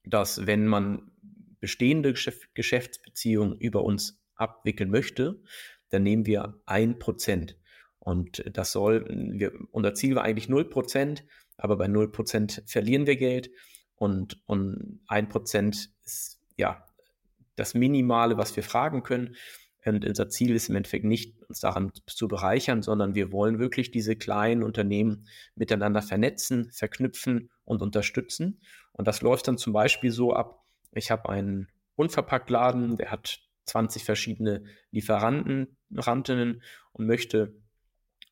dass 0.03 0.45
wenn 0.45 0.67
man 0.67 1.11
bestehende 1.59 2.13
Geschäftsbeziehungen 2.53 3.57
über 3.57 3.83
uns 3.83 4.21
abwickeln 4.35 4.91
möchte, 4.91 5.41
dann 5.89 6.03
nehmen 6.03 6.25
wir 6.25 6.61
ein 6.65 6.99
Prozent. 6.99 7.57
Und 7.99 8.43
das 8.55 8.71
soll, 8.71 9.05
wir, 9.09 9.51
unser 9.71 9.95
Ziel 9.95 10.15
war 10.15 10.23
eigentlich 10.23 10.47
0%, 10.47 11.23
aber 11.57 11.77
bei 11.77 11.85
0% 11.85 12.69
verlieren 12.69 13.07
wir 13.07 13.15
Geld 13.15 13.49
und, 13.95 14.41
und 14.45 14.99
1% 15.07 15.87
ist 16.03 16.39
ja 16.57 16.85
das 17.55 17.73
Minimale, 17.73 18.37
was 18.37 18.55
wir 18.55 18.63
fragen 18.63 19.03
können. 19.03 19.35
Und 19.85 20.03
unser 20.03 20.29
Ziel 20.29 20.55
ist 20.55 20.69
im 20.69 20.75
Endeffekt 20.75 21.05
nicht, 21.05 21.39
uns 21.47 21.59
daran 21.59 21.91
zu 22.07 22.27
bereichern, 22.27 22.81
sondern 22.81 23.13
wir 23.13 23.31
wollen 23.31 23.59
wirklich 23.59 23.91
diese 23.91 24.15
kleinen 24.15 24.63
Unternehmen 24.63 25.27
miteinander 25.55 26.01
vernetzen, 26.01 26.71
verknüpfen 26.71 27.51
und 27.65 27.83
unterstützen. 27.83 28.61
Und 28.93 29.07
das 29.07 29.21
läuft 29.21 29.47
dann 29.47 29.59
zum 29.59 29.73
Beispiel 29.73 30.11
so 30.11 30.33
ab, 30.33 30.65
ich 30.91 31.11
habe 31.11 31.29
einen 31.29 31.67
Unverpacktladen, 31.95 32.95
der 32.97 33.11
hat 33.11 33.39
20 33.65 34.03
verschiedene 34.03 34.63
Lieferanten, 34.91 35.77
Rantinnen 35.93 36.63
und 36.93 37.05
möchte 37.05 37.53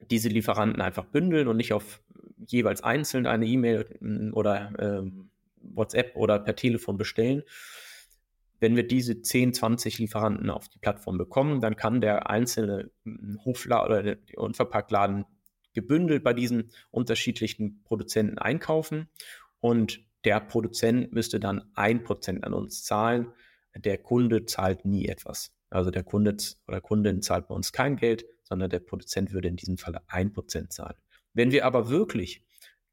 diese 0.09 0.29
Lieferanten 0.29 0.81
einfach 0.81 1.05
bündeln 1.05 1.47
und 1.47 1.57
nicht 1.57 1.73
auf 1.73 2.01
jeweils 2.47 2.83
einzeln 2.83 3.25
eine 3.25 3.45
E-Mail 3.45 4.31
oder 4.33 4.73
ähm, 4.79 5.29
WhatsApp 5.61 6.15
oder 6.15 6.39
per 6.39 6.55
Telefon 6.55 6.97
bestellen. 6.97 7.43
Wenn 8.63 8.77
wir 8.77 8.88
diese 8.88 9.22
10, 9.22 9.53
20 9.53 10.00
Lieferanten 10.00 10.50
auf 10.50 10.70
die 10.70 10.79
Plattform 10.79 11.17
bekommen, 11.17 11.60
dann 11.60 11.75
kann 11.75 12.00
der 12.00 12.29
einzelne 12.29 12.91
hm, 13.03 13.38
Hofladen 13.43 13.86
oder 13.86 14.03
der 14.03 14.17
Unverpacktladen 14.38 15.25
gebündelt 15.74 16.24
bei 16.24 16.32
diesen 16.32 16.72
unterschiedlichen 16.89 17.84
Produzenten 17.84 18.38
einkaufen 18.38 19.10
und 19.60 20.00
der 20.24 20.39
Produzent 20.39 21.12
müsste 21.12 21.41
dann 21.41 21.72
ein 21.75 22.05
Prozent 22.05 22.46
an 22.46 22.53
uns 22.53 22.86
zahlen. 22.86 23.34
Der 23.75 23.98
Kunde 23.98 24.46
zahlt 24.46 24.86
nie 24.86 25.10
etwas. 25.10 25.51
Also 25.70 25.91
der 25.91 26.03
Kunde 26.03 26.38
oder 26.65 26.79
Kundin 26.79 27.22
zahlt 27.22 27.50
bei 27.50 27.55
uns 27.55 27.74
kein 27.74 27.98
Geld, 27.98 28.24
sondern 28.43 28.70
der 28.70 28.79
Produzent 28.79 29.34
würde 29.34 29.50
in 29.50 29.58
diesem 29.58 29.77
Falle 29.77 30.03
1% 30.08 30.70
zahlen. 30.70 30.96
Wenn 31.34 31.51
wir 31.51 31.65
aber 31.65 31.89
wirklich 31.89 32.41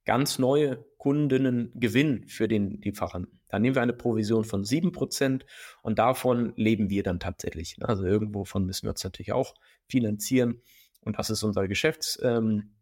ganz 0.05 0.39
neue 0.39 0.85
Kundinnen 0.99 1.73
gewinnen 1.75 2.27
für 2.27 2.49
den 2.49 2.81
Lieferanten, 2.81 3.41
dann 3.49 3.63
nehmen 3.63 3.75
wir 3.75 3.83
eine 3.83 3.93
Provision 3.93 4.45
von 4.45 4.65
7% 4.65 5.43
und 5.83 5.99
davon 5.99 6.53
leben 6.57 6.91
wir 6.91 7.03
dann 7.03 7.21
tatsächlich. 7.21 7.77
Also 7.81 8.05
irgendwo 8.05 8.45
müssen 8.59 8.87
wir 8.87 8.91
uns 8.91 9.05
natürlich 9.05 9.33
auch 9.33 9.55
finanzieren 9.89 10.63
und 11.01 11.19
das 11.19 11.31
ist 11.31 11.43
unser 11.43 11.69
Geschäfts, 11.69 12.19
ähm, 12.23 12.75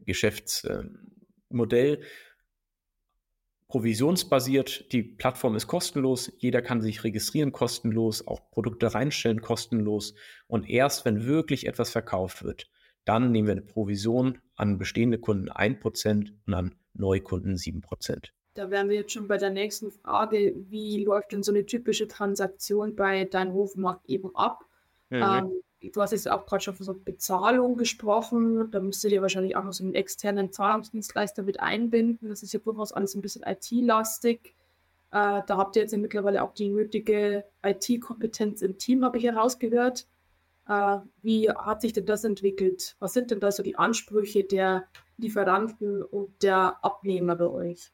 Geschäftsmodell. 0.00 2.02
Provisionsbasiert. 3.68 4.90
Die 4.92 5.02
Plattform 5.02 5.54
ist 5.54 5.66
kostenlos. 5.66 6.32
Jeder 6.38 6.62
kann 6.62 6.80
sich 6.80 7.04
registrieren 7.04 7.52
kostenlos, 7.52 8.26
auch 8.26 8.50
Produkte 8.50 8.94
reinstellen 8.94 9.42
kostenlos. 9.42 10.14
Und 10.46 10.70
erst 10.70 11.04
wenn 11.04 11.26
wirklich 11.26 11.66
etwas 11.66 11.90
verkauft 11.90 12.42
wird, 12.42 12.70
dann 13.08 13.32
nehmen 13.32 13.48
wir 13.48 13.52
eine 13.52 13.62
Provision 13.62 14.38
an 14.56 14.76
bestehende 14.76 15.18
Kunden 15.18 15.50
1% 15.50 16.32
und 16.46 16.54
an 16.54 16.74
Neukunden 16.92 17.56
7%. 17.56 18.28
Da 18.54 18.70
wären 18.70 18.88
wir 18.88 18.96
jetzt 18.96 19.12
schon 19.12 19.28
bei 19.28 19.38
der 19.38 19.50
nächsten 19.50 19.90
Frage. 19.90 20.54
Wie 20.68 21.04
läuft 21.04 21.32
denn 21.32 21.42
so 21.42 21.52
eine 21.52 21.64
typische 21.64 22.06
Transaktion 22.06 22.96
bei 22.96 23.24
deinem 23.24 23.54
Hofmarkt 23.54 24.08
eben 24.10 24.34
ab? 24.34 24.64
Mhm. 25.08 25.22
Ähm, 25.22 25.90
du 25.92 26.02
hast 26.02 26.10
jetzt 26.10 26.30
auch 26.30 26.44
gerade 26.44 26.62
schon 26.62 26.74
von 26.74 26.84
so 26.84 26.92
Bezahlung 26.92 27.76
gesprochen. 27.76 28.70
Da 28.72 28.80
müsstet 28.80 29.12
ihr 29.12 29.22
wahrscheinlich 29.22 29.56
auch 29.56 29.64
noch 29.64 29.72
so 29.72 29.84
einen 29.84 29.94
externen 29.94 30.52
Zahlungsdienstleister 30.52 31.44
mit 31.44 31.60
einbinden. 31.60 32.28
Das 32.28 32.42
ist 32.42 32.52
ja 32.52 32.58
durchaus 32.58 32.92
alles 32.92 33.14
ein 33.14 33.22
bisschen 33.22 33.44
IT-lastig. 33.46 34.54
Äh, 35.12 35.40
da 35.46 35.56
habt 35.56 35.76
ihr 35.76 35.82
jetzt 35.82 35.92
ja 35.92 35.98
mittlerweile 35.98 36.42
auch 36.42 36.52
die 36.52 36.68
nötige 36.68 37.44
IT-Kompetenz 37.62 38.60
im 38.60 38.76
Team, 38.76 39.04
habe 39.04 39.16
ich 39.16 39.24
herausgehört. 39.24 40.06
Äh, 40.68 40.98
wie 41.22 41.50
hat 41.50 41.80
sich 41.80 41.92
denn 41.92 42.06
das 42.06 42.24
entwickelt? 42.24 42.96
Was 42.98 43.14
sind 43.14 43.30
denn 43.30 43.40
da 43.40 43.50
so 43.50 43.62
die 43.62 43.76
Ansprüche 43.76 44.44
der 44.44 44.86
Lieferanten 45.16 46.02
und 46.02 46.42
der 46.42 46.84
Abnehmer 46.84 47.36
bei 47.36 47.46
euch? 47.48 47.90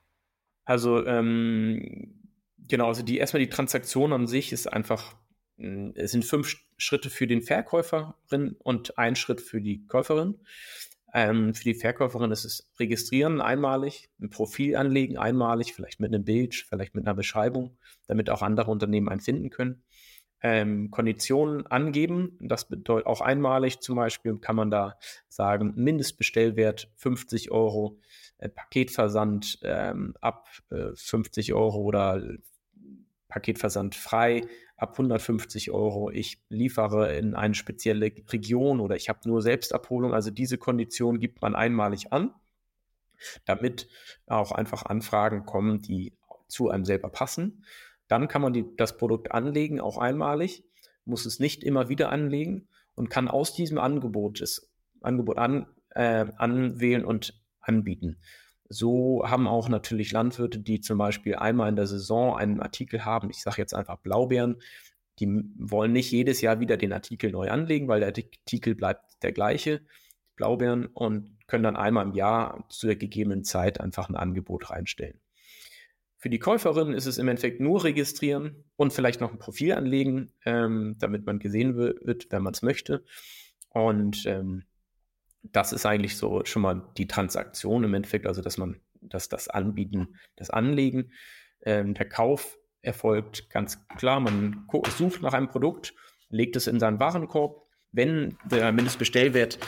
Also 0.64 1.04
ähm, 1.06 2.32
genau, 2.58 2.88
also 2.88 3.02
die 3.02 3.18
erstmal 3.18 3.42
die 3.42 3.50
Transaktion 3.50 4.12
an 4.12 4.26
sich 4.26 4.52
ist 4.52 4.72
einfach 4.72 5.14
hm, 5.58 5.92
es 5.94 6.12
sind 6.12 6.24
fünf 6.24 6.56
Schritte 6.76 7.10
für 7.10 7.26
den 7.26 7.42
Verkäuferin 7.42 8.56
und 8.58 8.98
ein 8.98 9.16
Schritt 9.16 9.40
für 9.40 9.60
die 9.60 9.86
Käuferin. 9.86 10.40
Ähm, 11.12 11.54
für 11.54 11.62
die 11.62 11.74
Verkäuferin 11.74 12.32
ist 12.32 12.44
es 12.44 12.68
registrieren 12.80 13.40
einmalig, 13.40 14.10
ein 14.20 14.30
Profil 14.30 14.74
anlegen 14.74 15.16
einmalig, 15.16 15.72
vielleicht 15.72 16.00
mit 16.00 16.12
einem 16.12 16.24
Bild, 16.24 16.56
vielleicht 16.68 16.96
mit 16.96 17.06
einer 17.06 17.14
Beschreibung, 17.14 17.78
damit 18.08 18.30
auch 18.30 18.42
andere 18.42 18.72
Unternehmen 18.72 19.08
einen 19.08 19.20
finden 19.20 19.50
können. 19.50 19.83
Ähm, 20.46 20.90
Konditionen 20.90 21.66
angeben, 21.68 22.36
das 22.38 22.68
bedeutet 22.68 23.06
auch 23.06 23.22
einmalig 23.22 23.80
zum 23.80 23.96
Beispiel 23.96 24.36
kann 24.36 24.56
man 24.56 24.70
da 24.70 24.98
sagen, 25.26 25.72
Mindestbestellwert 25.74 26.90
50 26.96 27.50
Euro, 27.50 27.98
äh, 28.36 28.50
Paketversand 28.50 29.60
ähm, 29.62 30.14
ab 30.20 30.50
äh, 30.70 30.90
50 30.94 31.54
Euro 31.54 31.78
oder 31.78 32.22
Paketversand 33.28 33.94
frei 33.94 34.42
ab 34.76 34.92
150 34.92 35.70
Euro. 35.70 36.10
Ich 36.10 36.42
liefere 36.50 37.16
in 37.16 37.34
eine 37.34 37.54
spezielle 37.54 38.12
Region 38.30 38.80
oder 38.80 38.96
ich 38.96 39.08
habe 39.08 39.20
nur 39.26 39.40
Selbstabholung. 39.40 40.12
Also 40.12 40.30
diese 40.30 40.58
Kondition 40.58 41.20
gibt 41.20 41.40
man 41.40 41.54
einmalig 41.54 42.12
an, 42.12 42.34
damit 43.46 43.88
auch 44.26 44.52
einfach 44.52 44.84
Anfragen 44.84 45.46
kommen, 45.46 45.80
die 45.80 46.12
zu 46.48 46.68
einem 46.68 46.84
selber 46.84 47.08
passen. 47.08 47.64
Dann 48.08 48.28
kann 48.28 48.42
man 48.42 48.52
die, 48.52 48.64
das 48.76 48.96
Produkt 48.96 49.32
anlegen, 49.32 49.80
auch 49.80 49.98
einmalig, 49.98 50.64
muss 51.04 51.26
es 51.26 51.38
nicht 51.38 51.64
immer 51.64 51.88
wieder 51.88 52.10
anlegen 52.10 52.68
und 52.94 53.10
kann 53.10 53.28
aus 53.28 53.54
diesem 53.54 53.78
Angebot 53.78 54.40
das 54.40 54.70
Angebot 55.00 55.38
an, 55.38 55.66
äh, 55.90 56.26
anwählen 56.36 57.04
und 57.04 57.40
anbieten. 57.60 58.18
So 58.68 59.22
haben 59.26 59.46
auch 59.46 59.68
natürlich 59.68 60.12
Landwirte, 60.12 60.58
die 60.58 60.80
zum 60.80 60.98
Beispiel 60.98 61.36
einmal 61.36 61.68
in 61.68 61.76
der 61.76 61.86
Saison 61.86 62.36
einen 62.36 62.60
Artikel 62.60 63.04
haben, 63.04 63.30
ich 63.30 63.42
sage 63.42 63.58
jetzt 63.58 63.74
einfach 63.74 63.98
Blaubeeren, 63.98 64.56
die 65.20 65.28
wollen 65.58 65.92
nicht 65.92 66.10
jedes 66.10 66.40
Jahr 66.40 66.60
wieder 66.60 66.76
den 66.76 66.92
Artikel 66.92 67.30
neu 67.30 67.50
anlegen, 67.50 67.88
weil 67.88 68.00
der 68.00 68.08
Artikel 68.08 68.74
bleibt 68.74 69.22
der 69.22 69.32
gleiche, 69.32 69.82
Blaubeeren, 70.34 70.86
und 70.86 71.36
können 71.46 71.62
dann 71.62 71.76
einmal 71.76 72.04
im 72.04 72.14
Jahr 72.14 72.64
zu 72.68 72.86
der 72.86 72.96
gegebenen 72.96 73.44
Zeit 73.44 73.80
einfach 73.80 74.08
ein 74.08 74.16
Angebot 74.16 74.70
reinstellen. 74.70 75.20
Für 76.24 76.30
die 76.30 76.38
Käuferin 76.38 76.94
ist 76.94 77.04
es 77.04 77.18
im 77.18 77.28
Endeffekt 77.28 77.60
nur 77.60 77.84
registrieren 77.84 78.64
und 78.76 78.94
vielleicht 78.94 79.20
noch 79.20 79.30
ein 79.30 79.38
Profil 79.38 79.72
anlegen, 79.72 80.32
ähm, 80.46 80.96
damit 80.98 81.26
man 81.26 81.38
gesehen 81.38 81.76
wird, 81.76 82.28
wenn 82.30 82.42
man 82.42 82.54
es 82.54 82.62
möchte. 82.62 83.04
Und 83.68 84.24
ähm, 84.24 84.64
das 85.42 85.74
ist 85.74 85.84
eigentlich 85.84 86.16
so 86.16 86.42
schon 86.46 86.62
mal 86.62 86.88
die 86.96 87.06
Transaktion 87.06 87.84
im 87.84 87.92
Endeffekt, 87.92 88.26
also 88.26 88.40
dass 88.40 88.56
man, 88.56 88.80
dass 89.02 89.28
das 89.28 89.48
Anbieten, 89.48 90.16
das 90.34 90.48
Anlegen, 90.48 91.12
ähm, 91.60 91.92
der 91.92 92.08
Kauf 92.08 92.56
erfolgt 92.80 93.50
ganz 93.50 93.86
klar. 93.98 94.18
Man 94.18 94.66
sucht 94.96 95.20
nach 95.20 95.34
einem 95.34 95.50
Produkt, 95.50 95.92
legt 96.30 96.56
es 96.56 96.66
in 96.66 96.80
seinen 96.80 97.00
Warenkorb. 97.00 97.66
Wenn 97.92 98.38
der 98.50 98.72
Mindestbestellwert 98.72 99.58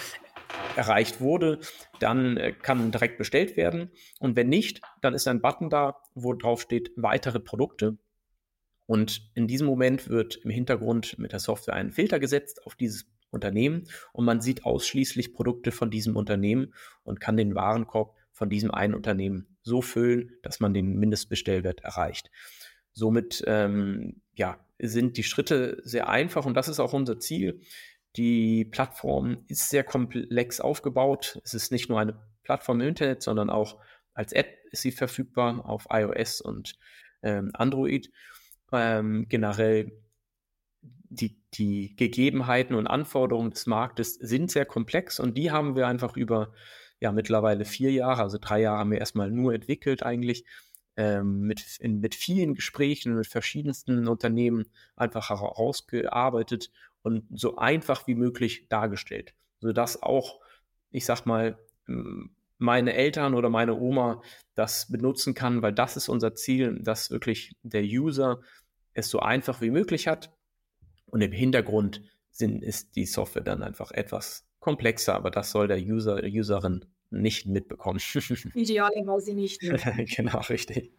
erreicht 0.76 1.20
wurde, 1.20 1.60
dann 2.00 2.36
äh, 2.36 2.52
kann 2.52 2.90
direkt 2.90 3.18
bestellt 3.18 3.56
werden. 3.56 3.90
Und 4.20 4.36
wenn 4.36 4.48
nicht, 4.48 4.82
dann 5.00 5.14
ist 5.14 5.28
ein 5.28 5.40
Button 5.40 5.70
da, 5.70 5.96
wo 6.14 6.34
drauf 6.34 6.60
steht 6.60 6.92
weitere 6.96 7.40
Produkte. 7.40 7.98
Und 8.86 9.30
in 9.34 9.48
diesem 9.48 9.66
Moment 9.66 10.08
wird 10.08 10.36
im 10.36 10.50
Hintergrund 10.50 11.18
mit 11.18 11.32
der 11.32 11.40
Software 11.40 11.74
ein 11.74 11.92
Filter 11.92 12.20
gesetzt 12.20 12.64
auf 12.66 12.76
dieses 12.76 13.06
Unternehmen 13.30 13.88
und 14.12 14.24
man 14.24 14.40
sieht 14.40 14.64
ausschließlich 14.64 15.34
Produkte 15.34 15.72
von 15.72 15.90
diesem 15.90 16.16
Unternehmen 16.16 16.72
und 17.02 17.20
kann 17.20 17.36
den 17.36 17.54
Warenkorb 17.54 18.14
von 18.32 18.48
diesem 18.48 18.70
einen 18.70 18.94
Unternehmen 18.94 19.56
so 19.62 19.82
füllen, 19.82 20.32
dass 20.42 20.60
man 20.60 20.74
den 20.74 20.98
Mindestbestellwert 20.98 21.80
erreicht. 21.80 22.30
Somit 22.92 23.42
ähm, 23.46 24.20
ja, 24.34 24.58
sind 24.78 25.16
die 25.16 25.22
Schritte 25.22 25.80
sehr 25.82 26.08
einfach 26.08 26.46
und 26.46 26.54
das 26.54 26.68
ist 26.68 26.80
auch 26.80 26.92
unser 26.92 27.18
Ziel. 27.18 27.60
Die 28.16 28.64
Plattform 28.64 29.44
ist 29.48 29.68
sehr 29.68 29.84
komplex 29.84 30.60
aufgebaut. 30.60 31.40
Es 31.44 31.54
ist 31.54 31.70
nicht 31.70 31.88
nur 31.88 32.00
eine 32.00 32.18
Plattform 32.42 32.80
im 32.80 32.88
Internet, 32.88 33.22
sondern 33.22 33.50
auch 33.50 33.78
als 34.14 34.32
App 34.32 34.56
ist 34.70 34.82
sie 34.82 34.92
verfügbar 34.92 35.68
auf 35.68 35.86
iOS 35.90 36.40
und 36.40 36.78
ähm, 37.22 37.50
Android. 37.54 38.10
Ähm, 38.72 39.26
generell 39.28 39.92
die, 40.82 41.40
die 41.54 41.94
Gegebenheiten 41.96 42.74
und 42.74 42.86
Anforderungen 42.86 43.50
des 43.50 43.66
Marktes 43.66 44.14
sind 44.14 44.50
sehr 44.50 44.64
komplex 44.64 45.20
und 45.20 45.36
die 45.36 45.50
haben 45.50 45.76
wir 45.76 45.86
einfach 45.86 46.16
über 46.16 46.52
ja 47.00 47.12
mittlerweile 47.12 47.64
vier 47.64 47.92
Jahre, 47.92 48.22
also 48.22 48.38
drei 48.40 48.60
Jahre 48.60 48.78
haben 48.78 48.90
wir 48.90 48.98
erstmal 48.98 49.30
nur 49.30 49.54
entwickelt 49.54 50.02
eigentlich, 50.02 50.44
ähm, 50.96 51.42
mit, 51.42 51.62
in, 51.78 52.00
mit 52.00 52.14
vielen 52.14 52.54
Gesprächen 52.54 53.14
mit 53.14 53.26
verschiedensten 53.26 54.08
Unternehmen 54.08 54.64
einfach 54.96 55.28
herausgearbeitet 55.28 56.70
und 57.06 57.24
so 57.32 57.54
einfach 57.54 58.08
wie 58.08 58.16
möglich 58.16 58.66
dargestellt, 58.68 59.32
sodass 59.60 60.02
auch, 60.02 60.40
ich 60.90 61.06
sag 61.06 61.24
mal, 61.24 61.56
meine 62.58 62.94
Eltern 62.94 63.34
oder 63.34 63.48
meine 63.48 63.78
Oma 63.78 64.22
das 64.56 64.90
benutzen 64.90 65.32
kann, 65.32 65.62
weil 65.62 65.72
das 65.72 65.96
ist 65.96 66.08
unser 66.08 66.34
Ziel, 66.34 66.80
dass 66.82 67.12
wirklich 67.12 67.54
der 67.62 67.84
User 67.84 68.40
es 68.92 69.08
so 69.08 69.20
einfach 69.20 69.60
wie 69.60 69.70
möglich 69.70 70.08
hat 70.08 70.34
und 71.06 71.20
im 71.20 71.30
Hintergrund 71.30 72.02
sind, 72.32 72.64
ist 72.64 72.96
die 72.96 73.06
Software 73.06 73.44
dann 73.44 73.62
einfach 73.62 73.92
etwas 73.92 74.44
komplexer, 74.58 75.14
aber 75.14 75.30
das 75.30 75.52
soll 75.52 75.68
der 75.68 75.78
User, 75.78 76.20
Userin 76.24 76.86
nicht 77.10 77.46
mitbekommen. 77.46 78.00
Idealerweise 78.54 79.32
nicht. 79.32 79.62
Ne? 79.62 79.78
genau, 80.16 80.40
richtig. 80.40 80.90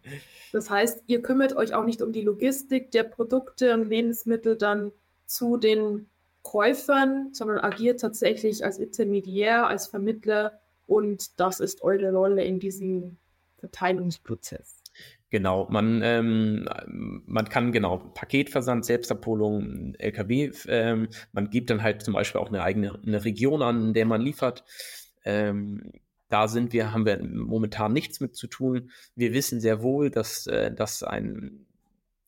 Das 0.54 0.70
heißt, 0.70 1.04
ihr 1.08 1.22
kümmert 1.22 1.54
euch 1.58 1.74
auch 1.74 1.84
nicht 1.84 2.02
um 2.02 2.14
die 2.14 2.22
Logistik 2.22 2.92
der 2.92 3.04
Produkte 3.04 3.74
und 3.74 3.90
Lebensmittel 3.90 4.56
dann 4.56 4.94
zu 5.28 5.58
den 5.58 6.10
Käufern, 6.42 7.30
sondern 7.34 7.60
agiert 7.60 8.00
tatsächlich 8.00 8.64
als 8.64 8.80
Intermediär, 8.80 9.68
als 9.68 9.88
Vermittler 9.88 10.60
und 10.88 11.40
das 11.40 11.60
ist 11.60 11.84
eure 11.84 12.12
Rolle 12.12 12.44
in 12.44 12.60
diesem 12.60 13.18
Verteilungsprozess. 13.58 14.82
Genau, 15.30 15.68
man, 15.70 16.02
ähm, 16.04 16.70
man 17.26 17.50
kann 17.50 17.74
genau 17.74 17.98
Paketversand, 17.98 18.86
Selbstabholung, 18.86 19.94
LKW, 19.96 20.52
ähm, 20.70 21.10
man 21.34 21.50
gibt 21.50 21.70
dann 21.70 21.84
halt 21.84 22.02
zum 22.02 22.14
Beispiel 22.14 22.40
auch 22.40 22.48
eine 22.48 22.64
eigene 22.64 22.98
eine 23.06 23.26
Region 23.26 23.62
an, 23.62 23.88
in 23.88 23.94
der 23.94 24.06
man 24.06 24.22
liefert. 24.22 24.64
Ähm, 25.26 25.92
da 26.30 26.48
sind 26.48 26.72
wir, 26.72 26.94
haben 26.94 27.06
wir 27.06 27.22
momentan 27.24 27.92
nichts 27.92 28.22
mit 28.22 28.36
zu 28.36 28.48
tun. 28.48 28.92
Wir 29.16 29.34
wissen 29.34 29.60
sehr 29.60 29.82
wohl, 29.82 30.10
dass 30.10 30.48
äh, 30.48 30.74
das 30.74 31.04
ein 31.04 31.67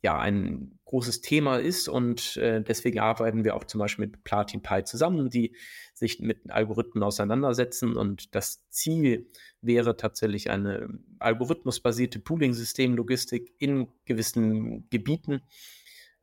ja 0.02 0.18
ein 0.18 0.80
großes 0.86 1.22
Thema 1.22 1.58
ist 1.58 1.88
und 1.88 2.38
äh, 2.38 2.64
deswegen 2.64 3.00
arbeiten 3.00 3.44
wir 3.44 3.56
auch 3.56 3.66
zum 3.66 3.80
Beispiel 3.80 4.08
mit 4.08 4.24
Platin 4.24 4.62
Pi 4.62 4.84
zusammen, 4.84 5.30
die 5.30 5.56
sich 5.94 6.20
mit 6.20 6.50
Algorithmen 6.50 7.04
auseinandersetzen 7.04 7.96
und 7.96 8.34
das 8.34 8.68
Ziel 8.70 9.30
wäre 9.62 9.98
tatsächlich 9.98 10.50
eine 10.50 10.88
algorithmusbasierte 11.20 12.20
Pooling-System-Logistik 12.20 13.54
in 13.60 13.88
gewissen 14.06 14.90
Gebieten 14.90 15.42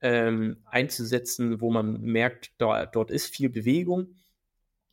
ähm, 0.01 0.59
einzusetzen, 0.65 1.61
wo 1.61 1.71
man 1.71 2.01
merkt, 2.01 2.53
da, 2.59 2.87
dort 2.87 3.11
ist 3.11 3.35
viel 3.35 3.51
Bewegung. 3.51 4.17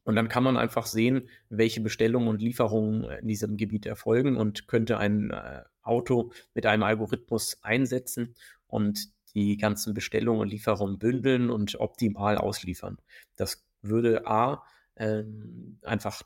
Und 0.05 0.17
dann 0.17 0.27
kann 0.27 0.43
man 0.43 0.57
einfach 0.57 0.85
sehen, 0.85 1.29
welche 1.47 1.79
Bestellungen 1.79 2.27
und 2.27 2.41
Lieferungen 2.41 3.05
in 3.21 3.27
diesem 3.27 3.55
Gebiet 3.55 3.86
erfolgen 3.86 4.36
und 4.36 4.67
könnte 4.67 4.97
ein 4.97 5.31
äh, 5.31 5.63
Auto 5.81 6.31
mit 6.53 6.65
einem 6.65 6.84
Algorithmus 6.84 7.60
einsetzen 7.62 8.36
und 8.73 9.09
die 9.36 9.57
ganzen 9.57 9.93
Bestellungen 9.93 10.41
und 10.41 10.49
Lieferungen 10.49 10.97
bündeln 10.97 11.49
und 11.49 11.79
optimal 11.79 12.38
ausliefern. 12.38 12.97
Das 13.36 13.65
würde 13.81 14.27
A 14.27 14.63
ähm, 14.95 15.79
einfach 15.83 16.23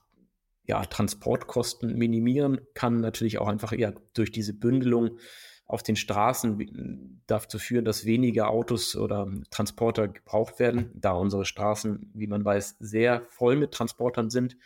ja, 0.63 0.83
Transportkosten 0.83 1.97
minimieren, 1.97 2.61
kann 2.73 2.99
natürlich 2.99 3.37
auch 3.39 3.47
einfach 3.47 3.71
eher 3.71 3.93
durch 4.13 4.31
diese 4.31 4.53
Bündelung 4.53 5.19
auf 5.65 5.83
den 5.83 5.97
Straßen 5.97 7.21
dazu 7.27 7.59
führen, 7.59 7.85
dass 7.85 8.05
weniger 8.05 8.49
Autos 8.49 8.95
oder 8.95 9.29
Transporter 9.49 10.07
gebraucht 10.07 10.59
werden, 10.59 10.91
da 10.95 11.11
unsere 11.11 11.45
Straßen, 11.45 12.11
wie 12.13 12.27
man 12.27 12.43
weiß, 12.45 12.77
sehr 12.79 13.23
voll 13.29 13.57
mit 13.57 13.73
Transportern 13.73 14.29
sind. 14.29 14.57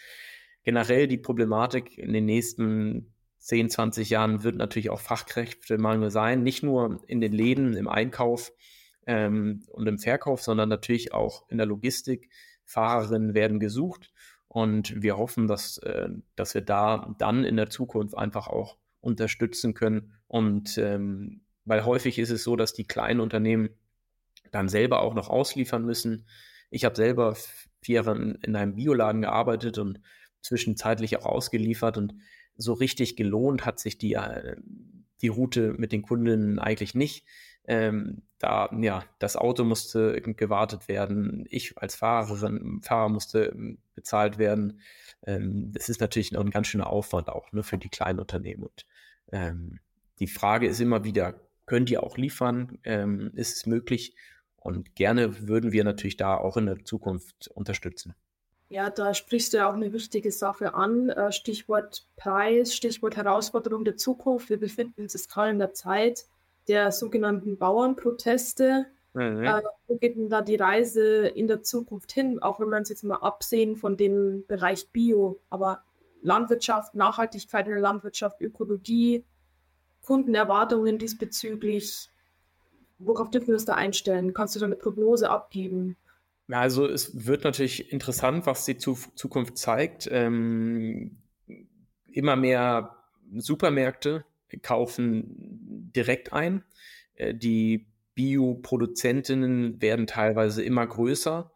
Generell 0.64 1.08
die 1.08 1.18
Problematik 1.18 1.98
in 1.98 2.14
den 2.14 2.26
nächsten 2.26 3.12
10, 3.42 3.72
20 3.72 4.10
Jahren 4.12 4.44
wird 4.44 4.56
natürlich 4.56 4.92
auch 4.92 5.00
Fachkräftemangel 5.00 6.12
sein, 6.12 6.44
nicht 6.44 6.62
nur 6.62 7.02
in 7.08 7.22
den 7.22 7.34
Läden, 7.34 7.76
im 7.76 7.88
Einkauf 7.88 8.52
ähm, 9.08 9.64
und 9.72 9.88
im 9.88 9.98
Verkauf, 9.98 10.42
sondern 10.44 10.70
natürlich 10.70 11.14
auch 11.14 11.50
in 11.50 11.58
der 11.58 11.66
Logistik. 11.66 12.30
Fahrerinnen 12.66 13.34
werden 13.34 13.60
gesucht 13.60 14.14
und 14.48 15.02
wir 15.02 15.18
hoffen, 15.18 15.48
dass, 15.48 15.80
äh, 15.80 16.10
dass 16.36 16.54
wir 16.54 16.62
da 16.62 17.16
dann 17.18 17.44
in 17.44 17.58
der 17.58 17.70
Zukunft 17.70 18.16
einfach 18.16 18.48
auch 18.48 18.78
unterstützen 19.02 19.74
können. 19.74 20.14
Und 20.28 20.78
ähm, 20.78 21.42
weil 21.66 21.84
häufig 21.84 22.20
ist 22.20 22.30
es 22.30 22.44
so, 22.44 22.56
dass 22.56 22.74
die 22.74 22.86
kleinen 22.86 23.20
Unternehmen 23.20 23.70
dann 24.52 24.70
selber 24.70 25.02
auch 25.02 25.16
noch 25.16 25.30
ausliefern 25.30 25.84
müssen. 25.84 26.28
Ich 26.70 26.86
habe 26.86 26.96
selber 26.96 27.36
vier 27.82 27.96
Jahre 27.96 28.38
in 28.42 28.56
einem 28.56 28.76
Bioladen 28.76 29.24
gearbeitet 29.24 29.80
und 29.80 30.00
zwischenzeitlich 30.42 31.18
auch 31.18 31.26
ausgeliefert 31.26 31.98
und 31.98 32.14
so 32.58 32.74
richtig 32.74 33.16
gelohnt 33.16 33.66
hat 33.66 33.80
sich 33.80 33.98
die, 33.98 34.14
äh, 34.14 34.56
die 35.22 35.28
Route 35.28 35.74
mit 35.78 35.92
den 35.92 36.02
Kundinnen 36.02 36.60
eigentlich 36.60 36.96
nicht. 36.96 37.26
Ähm, 37.66 38.24
da, 38.40 38.70
ja, 38.80 39.04
das 39.20 39.36
Auto 39.36 39.64
musste 39.64 40.20
gewartet 40.22 40.88
werden. 40.88 41.46
Ich 41.50 41.78
als 41.78 41.96
Fahrerin, 41.96 42.82
Fahrer 42.82 43.10
musste 43.10 43.46
ähm, 43.46 43.78
bezahlt 43.94 44.38
werden. 44.38 44.82
Ähm, 45.26 45.72
das 45.72 45.90
ist 45.90 46.02
natürlich 46.02 46.32
noch 46.32 46.42
ein 46.42 46.50
ganz 46.50 46.68
schöner 46.68 46.88
Aufwand 46.88 47.30
auch 47.30 47.52
ne, 47.52 47.64
für 47.64 47.78
die 47.78 47.90
kleinen 47.90 48.20
Unternehmen. 48.20 48.64
Und 48.64 48.86
ähm, 49.32 49.80
die 50.20 50.28
Frage 50.28 50.68
ist 50.68 50.80
immer 50.80 51.04
wieder, 51.04 51.40
könnt 51.66 51.90
ihr 51.92 52.04
auch 52.04 52.18
liefern? 52.18 52.80
Ähm, 52.84 53.32
ist 53.36 53.58
es 53.58 53.66
möglich? 53.66 54.16
Und 54.56 54.96
gerne 54.96 55.48
würden 55.48 55.72
wir 55.72 55.84
natürlich 55.84 56.18
da 56.18 56.36
auch 56.36 56.58
in 56.58 56.66
der 56.66 56.84
Zukunft 56.84 57.48
unterstützen. 57.48 58.16
Ja, 58.72 58.90
da 58.90 59.14
sprichst 59.14 59.52
du 59.52 59.58
ja 59.58 59.70
auch 59.70 59.74
eine 59.74 59.92
wichtige 59.92 60.32
Sache 60.32 60.74
an. 60.74 61.10
Äh, 61.10 61.34
Stichwort 61.34 62.06
Preis, 62.16 62.74
Stichwort 62.74 63.18
Herausforderung 63.18 63.84
der 63.84 63.98
Zukunft. 63.98 64.50
Wir 64.50 64.58
befinden 64.58 65.02
uns 65.02 65.14
jetzt 65.14 65.30
gerade 65.30 65.52
in 65.52 65.60
der 65.60 65.74
Zeit 65.74 66.26
der 66.70 66.94
sogenannten 66.94 67.58
Bauernproteste. 67.58 68.86
Mhm. 69.14 69.44
Äh, 69.44 69.62
wo 69.88 69.98
geht 69.98 70.16
denn 70.16 70.30
da 70.30 70.42
die 70.42 70.56
Reise 70.56 71.28
in 71.28 71.50
der 71.50 71.64
Zukunft 71.64 72.14
hin? 72.14 72.42
Auch 72.42 72.62
wenn 72.62 72.70
man 72.70 72.84
es 72.84 72.90
jetzt 72.90 73.04
mal 73.04 73.18
absehen 73.18 73.76
von 73.76 73.98
dem 73.98 74.46
Bereich 74.48 74.88
Bio, 74.88 75.42
aber 75.50 75.84
Landwirtschaft, 76.22 76.96
Nachhaltigkeit 76.96 77.66
in 77.66 77.74
der 77.74 77.82
Landwirtschaft, 77.82 78.40
Ökologie, 78.40 79.26
Kundenerwartungen 80.06 80.98
diesbezüglich. 80.98 82.10
Worauf 83.00 83.32
dürfen 83.32 83.48
wir 83.48 83.56
uns 83.56 83.66
da 83.66 83.74
einstellen? 83.74 84.34
Kannst 84.34 84.56
du 84.56 84.62
da 84.62 84.68
eine 84.68 84.78
Prognose 84.78 85.30
abgeben? 85.30 85.98
Ja, 86.52 86.60
also 86.60 86.86
es 86.86 87.26
wird 87.26 87.46
natürlich 87.46 87.94
interessant, 87.94 88.46
was 88.46 88.66
die 88.66 88.78
Zukunft 88.78 89.58
zeigt. 89.58 90.10
Ähm, 90.12 91.18
immer 92.12 92.36
mehr 92.36 92.98
Supermärkte 93.34 94.26
kaufen 94.62 95.24
direkt 95.96 96.34
ein. 96.34 96.66
Äh, 97.16 97.34
die 97.36 97.88
Bioproduzentinnen 98.16 99.82
werden 99.82 100.08
teilweise 100.08 100.62
immer 100.62 100.86
größer. 100.86 101.54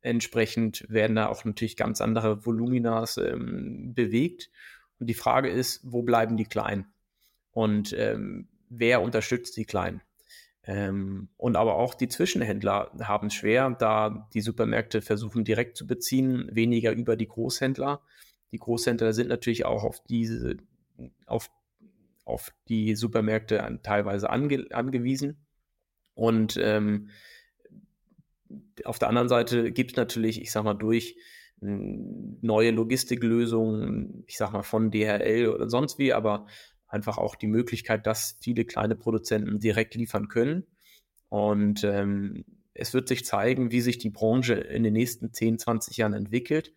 Entsprechend 0.00 0.86
werden 0.88 1.16
da 1.16 1.26
auch 1.26 1.44
natürlich 1.44 1.76
ganz 1.76 2.00
andere 2.00 2.46
Voluminas 2.46 3.16
ähm, 3.16 3.94
bewegt. 3.94 4.52
Und 5.00 5.08
die 5.08 5.14
Frage 5.14 5.48
ist, 5.48 5.80
wo 5.82 6.02
bleiben 6.02 6.36
die 6.36 6.44
Kleinen? 6.44 6.86
Und 7.50 7.92
ähm, 7.98 8.46
wer 8.68 9.02
unterstützt 9.02 9.56
die 9.56 9.64
Kleinen? 9.64 10.02
Ähm, 10.66 11.28
und 11.36 11.56
aber 11.56 11.76
auch 11.76 11.94
die 11.94 12.08
Zwischenhändler 12.08 12.90
haben 13.00 13.28
es 13.28 13.34
schwer, 13.34 13.70
da 13.70 14.28
die 14.34 14.40
Supermärkte 14.40 15.00
versuchen 15.00 15.44
direkt 15.44 15.76
zu 15.76 15.86
beziehen, 15.86 16.48
weniger 16.52 16.92
über 16.92 17.16
die 17.16 17.28
Großhändler. 17.28 18.00
Die 18.50 18.58
Großhändler 18.58 19.12
sind 19.12 19.28
natürlich 19.28 19.64
auch 19.64 19.84
auf 19.84 20.02
diese, 20.04 20.56
auf, 21.26 21.50
auf 22.24 22.52
die 22.68 22.96
Supermärkte 22.96 23.80
teilweise 23.84 24.28
ange, 24.28 24.66
angewiesen. 24.72 25.36
Und 26.14 26.58
ähm, 26.60 27.10
auf 28.84 28.98
der 28.98 29.08
anderen 29.08 29.28
Seite 29.28 29.70
gibt 29.70 29.92
es 29.92 29.96
natürlich, 29.96 30.40
ich 30.40 30.50
sag 30.50 30.64
mal, 30.64 30.74
durch 30.74 31.16
neue 31.60 32.70
Logistiklösungen, 32.70 34.24
ich 34.26 34.36
sag 34.36 34.52
mal 34.52 34.62
von 34.62 34.90
DHL 34.90 35.48
oder 35.48 35.70
sonst 35.70 35.98
wie, 35.98 36.12
aber 36.12 36.46
einfach 36.88 37.18
auch 37.18 37.34
die 37.34 37.46
Möglichkeit, 37.46 38.06
dass 38.06 38.38
viele 38.40 38.64
kleine 38.64 38.96
Produzenten 38.96 39.60
direkt 39.60 39.94
liefern 39.94 40.28
können. 40.28 40.66
Und 41.28 41.84
ähm, 41.84 42.44
es 42.74 42.94
wird 42.94 43.08
sich 43.08 43.24
zeigen, 43.24 43.72
wie 43.72 43.80
sich 43.80 43.98
die 43.98 44.10
Branche 44.10 44.54
in 44.54 44.82
den 44.82 44.92
nächsten 44.92 45.32
10, 45.32 45.58
20 45.58 45.96
Jahren 45.96 46.12
entwickelt. 46.12 46.72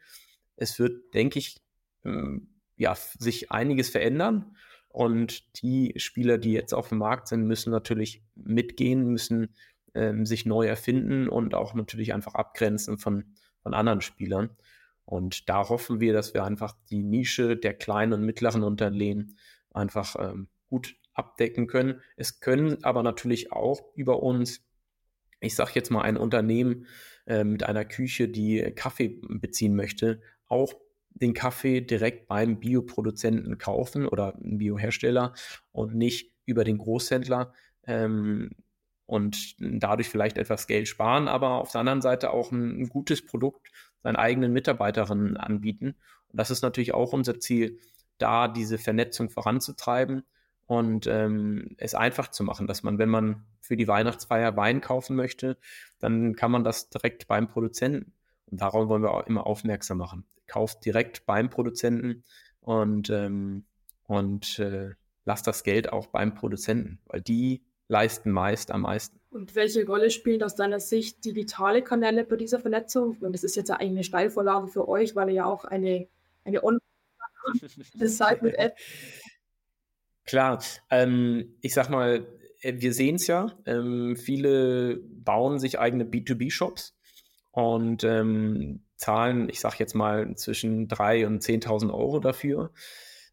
Es 0.55 0.79
wird, 0.79 1.13
denke 1.13 1.39
ich, 1.39 1.61
ähm, 2.03 2.49
ja, 2.77 2.95
sich 2.95 3.51
einiges 3.51 3.89
verändern. 3.89 4.55
Und 4.87 5.61
die 5.61 5.93
Spieler, 5.97 6.37
die 6.37 6.53
jetzt 6.53 6.73
auf 6.73 6.89
dem 6.89 6.97
Markt 6.97 7.27
sind, 7.27 7.45
müssen 7.45 7.71
natürlich 7.71 8.23
mitgehen, 8.35 9.05
müssen 9.05 9.53
ähm, 9.93 10.25
sich 10.25 10.45
neu 10.45 10.65
erfinden 10.65 11.29
und 11.29 11.53
auch 11.53 11.73
natürlich 11.75 12.13
einfach 12.13 12.33
abgrenzen 12.33 12.97
von, 12.97 13.35
von 13.61 13.73
anderen 13.73 14.01
Spielern. 14.01 14.49
Und 15.05 15.49
da 15.49 15.67
hoffen 15.69 15.99
wir, 15.99 16.13
dass 16.13 16.33
wir 16.33 16.43
einfach 16.43 16.75
die 16.89 17.03
Nische 17.03 17.57
der 17.57 17.73
kleinen 17.73 18.13
und 18.13 18.23
mittleren 18.23 18.63
Unternehmen 18.63 19.37
einfach 19.73 20.15
ähm, 20.19 20.47
gut 20.67 20.95
abdecken 21.13 21.67
können. 21.67 22.01
Es 22.15 22.39
können 22.39 22.83
aber 22.83 23.03
natürlich 23.03 23.51
auch 23.51 23.81
über 23.95 24.23
uns, 24.23 24.65
ich 25.39 25.55
sage 25.55 25.71
jetzt 25.75 25.91
mal 25.91 26.01
ein 26.01 26.17
Unternehmen 26.17 26.85
äh, 27.25 27.43
mit 27.43 27.63
einer 27.63 27.85
Küche, 27.85 28.29
die 28.29 28.61
Kaffee 28.75 29.19
beziehen 29.27 29.75
möchte, 29.75 30.21
auch 30.47 30.73
den 31.09 31.33
Kaffee 31.33 31.81
direkt 31.81 32.27
beim 32.27 32.59
Bioproduzenten 32.59 33.57
kaufen 33.57 34.07
oder 34.07 34.35
Biohersteller 34.39 35.33
und 35.71 35.95
nicht 35.95 36.33
über 36.45 36.63
den 36.63 36.77
Großhändler 36.77 37.53
ähm, 37.85 38.51
und 39.05 39.55
dadurch 39.59 40.07
vielleicht 40.09 40.37
etwas 40.37 40.67
Geld 40.67 40.87
sparen, 40.87 41.27
aber 41.27 41.55
auf 41.55 41.71
der 41.71 41.81
anderen 41.81 42.01
Seite 42.01 42.31
auch 42.31 42.51
ein, 42.51 42.81
ein 42.81 42.89
gutes 42.89 43.25
Produkt 43.25 43.69
seinen 44.01 44.15
eigenen 44.15 44.53
Mitarbeiterinnen 44.53 45.35
anbieten. 45.35 45.95
Und 46.27 46.39
das 46.39 46.51
ist 46.51 46.61
natürlich 46.61 46.93
auch 46.93 47.11
unser 47.11 47.39
Ziel, 47.39 47.79
da 48.19 48.47
diese 48.47 48.77
Vernetzung 48.77 49.29
voranzutreiben 49.29 50.23
und 50.67 51.07
ähm, 51.07 51.75
es 51.77 51.95
einfach 51.95 52.27
zu 52.29 52.43
machen, 52.43 52.67
dass 52.67 52.83
man, 52.83 52.99
wenn 52.99 53.09
man 53.09 53.45
für 53.59 53.75
die 53.75 53.87
Weihnachtsfeier 53.87 54.55
Wein 54.55 54.81
kaufen 54.81 55.15
möchte, 55.15 55.57
dann 55.99 56.35
kann 56.35 56.51
man 56.51 56.63
das 56.63 56.89
direkt 56.89 57.27
beim 57.27 57.47
Produzenten. 57.47 58.13
Und 58.45 58.61
darauf 58.61 58.87
wollen 58.87 59.01
wir 59.01 59.11
auch 59.11 59.25
immer 59.25 59.47
aufmerksam 59.47 59.97
machen. 59.97 60.25
Kauft 60.47 60.85
direkt 60.85 61.25
beim 61.25 61.49
Produzenten 61.49 62.23
und, 62.61 63.09
ähm, 63.09 63.65
und 64.05 64.59
äh, 64.59 64.91
lasst 65.25 65.47
das 65.47 65.63
Geld 65.63 65.91
auch 65.91 66.07
beim 66.07 66.35
Produzenten, 66.35 66.99
weil 67.05 67.21
die 67.21 67.63
leisten 67.87 68.31
meist 68.31 68.71
am 68.71 68.81
meisten. 68.81 69.19
Und 69.31 69.55
welche 69.55 69.85
Rolle 69.85 70.09
spielen 70.09 70.43
aus 70.43 70.55
deiner 70.55 70.79
Sicht 70.79 71.25
digitale 71.25 71.83
Kanäle 71.83 72.23
bei 72.23 72.35
dieser 72.35 72.59
Vernetzung? 72.59 73.17
Und 73.21 73.33
das 73.33 73.43
ist 73.43 73.55
jetzt 73.55 73.69
ja 73.69 73.75
eigentlich 73.75 73.89
eine 73.89 74.03
Steilvorlage 74.03 74.67
für 74.67 74.87
euch, 74.87 75.15
weil 75.15 75.29
ihr 75.29 75.35
ja 75.35 75.45
auch 75.45 75.65
eine, 75.65 76.07
eine 76.43 76.63
Online- 76.63 76.79
seid 78.17 78.41
mit 78.41 78.55
App. 78.55 78.77
Klar, 80.25 80.63
ähm, 80.89 81.55
ich 81.61 81.73
sag 81.73 81.89
mal, 81.89 82.27
äh, 82.61 82.73
wir 82.77 82.93
sehen 82.93 83.15
es 83.15 83.27
ja, 83.27 83.57
ähm, 83.65 84.15
viele 84.15 84.97
bauen 84.97 85.59
sich 85.59 85.79
eigene 85.79 86.03
B2B-Shops 86.03 86.95
und 87.51 88.03
ähm, 88.03 88.83
zahlen, 88.95 89.49
ich 89.49 89.59
sag 89.59 89.79
jetzt 89.79 89.95
mal, 89.95 90.35
zwischen 90.35 90.87
3.000 90.87 91.25
und 91.25 91.43
10.000 91.43 91.93
Euro 91.93 92.19
dafür. 92.19 92.71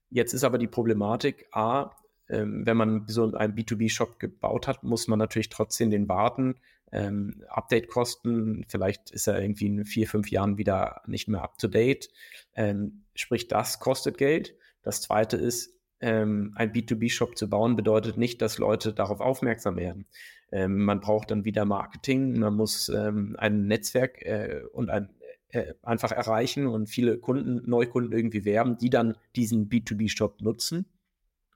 Jetzt 0.08 0.32
ist 0.32 0.44
aber 0.44 0.58
die 0.58 0.68
Problematik, 0.68 1.46
a, 1.52 1.90
ähm, 2.28 2.64
wenn 2.64 2.76
man 2.76 3.04
so 3.08 3.32
einen 3.34 3.54
B2B-Shop 3.54 4.18
gebaut 4.18 4.68
hat, 4.68 4.82
muss 4.82 5.08
man 5.08 5.18
natürlich 5.18 5.48
trotzdem 5.48 5.90
den 5.90 6.08
warten. 6.08 6.56
Ähm, 6.92 7.42
Update-Kosten, 7.48 8.64
vielleicht 8.68 9.10
ist 9.10 9.26
er 9.26 9.40
irgendwie 9.40 9.66
in 9.66 9.84
vier, 9.84 10.08
fünf 10.08 10.30
Jahren 10.30 10.58
wieder 10.58 11.02
nicht 11.06 11.28
mehr 11.28 11.42
up-to-date. 11.42 12.08
Ähm, 12.54 13.04
sprich, 13.14 13.48
das 13.48 13.80
kostet 13.80 14.18
Geld. 14.18 14.54
Das 14.82 15.02
zweite 15.02 15.36
ist, 15.36 15.74
ähm, 16.00 16.52
ein 16.56 16.72
B2B-Shop 16.72 17.36
zu 17.36 17.48
bauen, 17.48 17.76
bedeutet 17.76 18.18
nicht, 18.18 18.42
dass 18.42 18.58
Leute 18.58 18.92
darauf 18.92 19.20
aufmerksam 19.20 19.76
werden. 19.76 20.06
Ähm, 20.52 20.84
man 20.84 21.00
braucht 21.00 21.30
dann 21.30 21.44
wieder 21.44 21.64
Marketing, 21.64 22.38
man 22.38 22.54
muss 22.54 22.88
ähm, 22.88 23.34
ein 23.38 23.66
Netzwerk 23.66 24.22
äh, 24.22 24.62
und 24.72 24.90
ein, 24.90 25.10
äh, 25.48 25.74
einfach 25.82 26.12
erreichen 26.12 26.66
und 26.66 26.88
viele 26.88 27.18
Kunden, 27.18 27.68
Neukunden 27.68 28.12
irgendwie 28.12 28.44
werben, 28.44 28.78
die 28.78 28.90
dann 28.90 29.16
diesen 29.34 29.68
B2B-Shop 29.68 30.40
nutzen. 30.42 30.86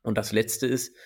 Und 0.02 0.16
das 0.16 0.32
letzte 0.32 0.66
ist 0.66 0.96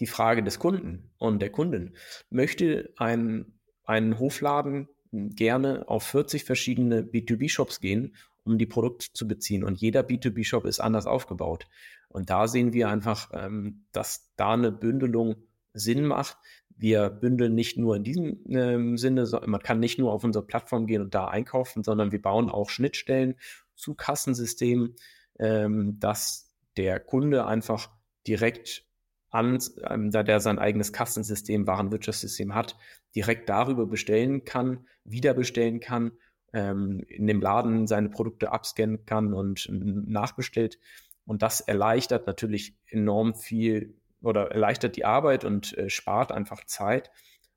die 0.00 0.06
Frage 0.06 0.42
des 0.42 0.58
Kunden 0.58 1.10
und 1.18 1.40
der 1.40 1.50
Kunden. 1.50 1.94
Möchte 2.30 2.92
ein, 2.96 3.58
ein 3.84 4.18
Hofladen 4.18 4.88
gerne 5.10 5.88
auf 5.88 6.04
40 6.04 6.44
verschiedene 6.44 7.02
B2B-Shops 7.02 7.80
gehen, 7.80 8.14
um 8.44 8.58
die 8.58 8.66
Produkte 8.66 9.06
zu 9.12 9.26
beziehen? 9.26 9.64
Und 9.64 9.80
jeder 9.80 10.02
B2B-Shop 10.02 10.64
ist 10.64 10.80
anders 10.80 11.06
aufgebaut. 11.06 11.66
Und 12.08 12.30
da 12.30 12.48
sehen 12.48 12.72
wir 12.72 12.88
einfach, 12.88 13.30
ähm, 13.32 13.84
dass 13.92 14.32
da 14.36 14.54
eine 14.54 14.72
Bündelung 14.72 15.36
Sinn 15.74 16.04
macht. 16.06 16.38
Wir 16.76 17.10
bündeln 17.10 17.54
nicht 17.54 17.76
nur 17.76 17.96
in 17.96 18.04
diesem 18.04 18.40
ähm, 18.48 18.96
Sinne, 18.96 19.26
so, 19.26 19.40
man 19.44 19.60
kann 19.60 19.80
nicht 19.80 19.98
nur 19.98 20.12
auf 20.12 20.24
unsere 20.24 20.46
Plattform 20.46 20.86
gehen 20.86 21.02
und 21.02 21.14
da 21.14 21.26
einkaufen, 21.26 21.82
sondern 21.82 22.12
wir 22.12 22.22
bauen 22.22 22.48
auch 22.48 22.70
Schnittstellen 22.70 23.34
zu 23.74 23.94
Kassensystemen, 23.94 24.94
ähm, 25.38 25.98
dass 25.98 26.54
der 26.76 27.00
Kunde 27.00 27.46
einfach 27.46 27.90
direkt 28.26 28.87
an, 29.30 29.58
ähm, 29.88 30.10
da 30.10 30.22
der 30.22 30.40
sein 30.40 30.58
eigenes 30.58 30.92
Kassensystem, 30.92 31.66
Warenwirtschaftssystem 31.66 32.54
hat, 32.54 32.76
direkt 33.14 33.48
darüber 33.48 33.86
bestellen 33.86 34.44
kann, 34.44 34.86
wieder 35.04 35.34
bestellen 35.34 35.80
kann, 35.80 36.12
ähm, 36.52 37.04
in 37.08 37.26
dem 37.26 37.40
Laden 37.40 37.86
seine 37.86 38.08
Produkte 38.08 38.52
abscannen 38.52 39.04
kann 39.04 39.34
und 39.34 39.68
nachbestellt. 39.70 40.78
Und 41.26 41.42
das 41.42 41.60
erleichtert 41.60 42.26
natürlich 42.26 42.74
enorm 42.86 43.34
viel 43.34 43.94
oder 44.22 44.50
erleichtert 44.50 44.96
die 44.96 45.04
Arbeit 45.04 45.44
und 45.44 45.76
äh, 45.76 45.90
spart 45.90 46.32
einfach 46.32 46.64
Zeit. 46.64 47.10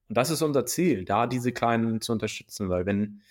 Und 0.09 0.17
das 0.17 0.29
ist 0.29 0.41
unser 0.41 0.65
Ziel, 0.65 1.05
da 1.05 1.25
diese 1.25 1.53
Kleinen 1.53 2.01
zu 2.01 2.11
unterstützen, 2.11 2.67
weil 2.67 2.85
wenn, 2.85 3.21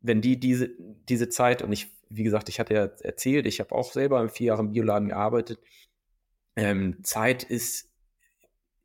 wenn 0.00 0.22
die 0.22 0.40
diese, 0.40 0.70
diese 1.10 1.28
Zeit, 1.28 1.60
und 1.60 1.72
ich, 1.72 1.88
wie 2.08 2.24
gesagt, 2.24 2.48
ich 2.48 2.58
hatte 2.58 2.74
ja 2.74 2.88
erzählt, 3.02 3.46
ich 3.46 3.60
habe 3.60 3.72
auch 3.72 3.92
selber 3.92 4.26
vier 4.30 4.46
Jahren 4.46 4.68
im 4.68 4.72
Bioladen 4.72 5.08
gearbeitet, 5.08 5.60
ähm, 6.56 6.98
Zeit 7.02 7.42
ist 7.44 7.90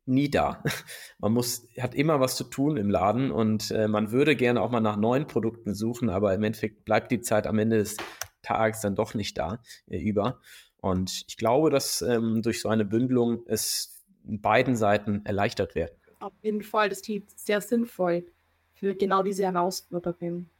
nie 0.04 0.30
da. 0.30 0.62
Man 1.18 1.32
muss, 1.32 1.66
hat 1.80 1.94
immer 1.94 2.20
was 2.20 2.36
zu 2.36 2.44
tun 2.44 2.76
im 2.76 2.90
Laden 2.90 3.30
und 3.30 3.70
äh, 3.70 3.88
man 3.88 4.10
würde 4.10 4.36
gerne 4.36 4.60
auch 4.60 4.70
mal 4.70 4.80
nach 4.80 4.96
neuen 4.96 5.26
Produkten 5.26 5.74
suchen, 5.74 6.10
aber 6.10 6.34
im 6.34 6.42
Endeffekt 6.42 6.84
bleibt 6.84 7.10
die 7.10 7.20
Zeit 7.20 7.46
am 7.46 7.58
Ende 7.58 7.78
des 7.78 7.96
Tages 8.42 8.80
dann 8.80 8.96
doch 8.96 9.14
nicht 9.14 9.38
da 9.38 9.62
äh, 9.86 9.98
über. 9.98 10.40
Und 10.78 11.24
ich 11.28 11.36
glaube, 11.36 11.70
dass 11.70 12.02
ähm, 12.02 12.42
durch 12.42 12.60
so 12.60 12.68
eine 12.68 12.84
Bündelung 12.84 13.44
es 13.46 14.04
beiden 14.24 14.76
Seiten 14.76 15.24
erleichtert 15.24 15.74
werden. 15.74 15.94
Auf 16.18 16.32
jeden 16.42 16.62
Fall, 16.62 16.88
das 16.88 17.02
klingt 17.02 17.30
sehr 17.38 17.60
sinnvoll 17.60 18.26
für 18.74 18.94
genau 18.94 19.22
diese 19.22 19.44
Herausforderungen. 19.44 20.50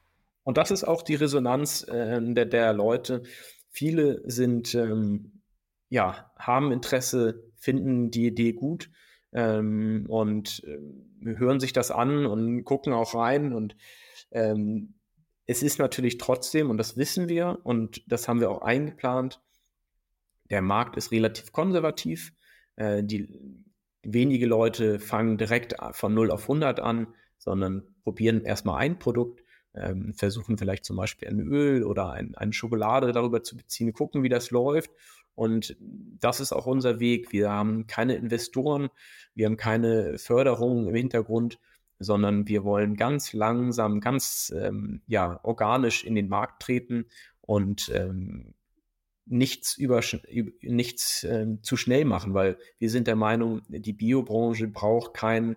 Und 0.44 0.56
das 0.56 0.70
ist 0.70 0.84
auch 0.84 1.02
die 1.02 1.14
Resonanz 1.14 1.82
äh, 1.88 2.20
der, 2.20 2.46
der 2.46 2.72
Leute. 2.72 3.22
Viele 3.68 4.22
sind, 4.28 4.74
ähm, 4.74 5.41
ja, 5.92 6.32
haben 6.38 6.72
Interesse, 6.72 7.44
finden 7.54 8.10
die 8.10 8.26
Idee 8.26 8.54
gut 8.54 8.90
ähm, 9.32 10.06
und 10.08 10.64
äh, 10.64 11.36
hören 11.36 11.60
sich 11.60 11.74
das 11.74 11.90
an 11.90 12.24
und 12.24 12.64
gucken 12.64 12.94
auch 12.94 13.14
rein 13.14 13.52
und 13.52 13.76
ähm, 14.30 14.94
es 15.44 15.62
ist 15.62 15.78
natürlich 15.78 16.16
trotzdem, 16.16 16.70
und 16.70 16.78
das 16.78 16.96
wissen 16.96 17.28
wir, 17.28 17.58
und 17.64 18.10
das 18.10 18.26
haben 18.26 18.40
wir 18.40 18.50
auch 18.50 18.62
eingeplant, 18.62 19.42
der 20.48 20.62
Markt 20.62 20.96
ist 20.96 21.12
relativ 21.12 21.52
konservativ. 21.52 22.32
Äh, 22.76 23.04
die, 23.04 23.28
wenige 24.02 24.46
Leute 24.46 24.98
fangen 24.98 25.36
direkt 25.36 25.76
von 25.92 26.14
0 26.14 26.30
auf 26.30 26.44
100 26.44 26.80
an, 26.80 27.08
sondern 27.36 27.82
probieren 28.02 28.44
erstmal 28.44 28.78
ein 28.78 28.98
Produkt, 28.98 29.44
ähm, 29.74 30.14
versuchen 30.14 30.56
vielleicht 30.56 30.86
zum 30.86 30.96
Beispiel 30.96 31.28
ein 31.28 31.40
Öl 31.40 31.84
oder 31.84 32.12
ein, 32.12 32.34
eine 32.34 32.54
Schokolade 32.54 33.12
darüber 33.12 33.42
zu 33.42 33.58
beziehen, 33.58 33.92
gucken, 33.92 34.22
wie 34.22 34.30
das 34.30 34.50
läuft. 34.50 34.90
Und 35.34 35.76
das 35.80 36.40
ist 36.40 36.52
auch 36.52 36.66
unser 36.66 37.00
Weg. 37.00 37.32
Wir 37.32 37.50
haben 37.50 37.86
keine 37.86 38.14
Investoren, 38.16 38.90
wir 39.34 39.46
haben 39.46 39.56
keine 39.56 40.18
Förderung 40.18 40.88
im 40.88 40.94
Hintergrund, 40.94 41.58
sondern 41.98 42.48
wir 42.48 42.64
wollen 42.64 42.96
ganz 42.96 43.32
langsam, 43.32 44.00
ganz 44.00 44.52
ähm, 44.56 45.02
ja, 45.06 45.40
organisch 45.42 46.04
in 46.04 46.14
den 46.14 46.28
Markt 46.28 46.62
treten 46.62 47.06
und 47.40 47.90
ähm, 47.94 48.54
nichts, 49.24 49.76
über, 49.76 50.00
nichts 50.60 51.24
äh, 51.24 51.46
zu 51.62 51.76
schnell 51.76 52.04
machen, 52.04 52.34
weil 52.34 52.58
wir 52.78 52.90
sind 52.90 53.06
der 53.06 53.16
Meinung, 53.16 53.62
die 53.68 53.92
Biobranche 53.92 54.68
braucht 54.68 55.14
kein 55.14 55.56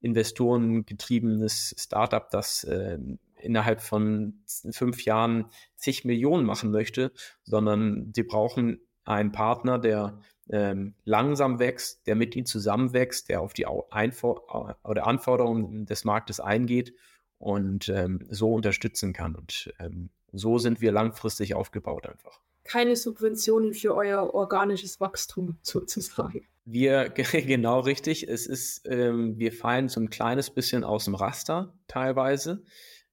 investorengetriebenes 0.00 1.74
Startup, 1.78 2.28
das 2.30 2.64
äh, 2.64 2.98
innerhalb 3.40 3.80
von 3.82 4.42
fünf 4.70 5.04
Jahren 5.04 5.46
zig 5.76 6.04
Millionen 6.04 6.44
machen 6.44 6.70
möchte, 6.70 7.12
sondern 7.44 8.12
sie 8.14 8.22
brauchen 8.22 8.80
einen 9.04 9.32
Partner, 9.32 9.78
der 9.78 10.18
ähm, 10.50 10.94
langsam 11.04 11.58
wächst, 11.58 12.06
der 12.06 12.14
mit 12.14 12.36
ihnen 12.36 12.46
zusammenwächst, 12.46 13.28
der 13.28 13.40
auf 13.40 13.54
die 13.54 13.66
Einfor 13.66 14.76
oder 14.84 15.06
Anforderungen 15.06 15.86
des 15.86 16.04
Marktes 16.04 16.40
eingeht 16.40 16.94
und 17.38 17.88
ähm, 17.88 18.26
so 18.30 18.52
unterstützen 18.52 19.12
kann. 19.12 19.34
Und 19.34 19.72
ähm, 19.78 20.10
so 20.32 20.58
sind 20.58 20.80
wir 20.80 20.92
langfristig 20.92 21.54
aufgebaut 21.54 22.06
einfach. 22.06 22.40
Keine 22.64 22.96
Subventionen 22.96 23.74
für 23.74 23.94
euer 23.94 24.32
organisches 24.34 25.00
Wachstum 25.00 25.58
sozusagen. 25.62 26.46
Wir, 26.64 27.08
genau 27.32 27.80
richtig. 27.80 28.28
Es 28.28 28.46
ist, 28.46 28.82
ähm, 28.86 29.38
wir 29.38 29.52
fallen 29.52 29.88
so 29.88 30.00
ein 30.00 30.10
kleines 30.10 30.50
bisschen 30.50 30.82
aus 30.84 31.04
dem 31.04 31.14
Raster 31.14 31.74
teilweise. 31.88 32.64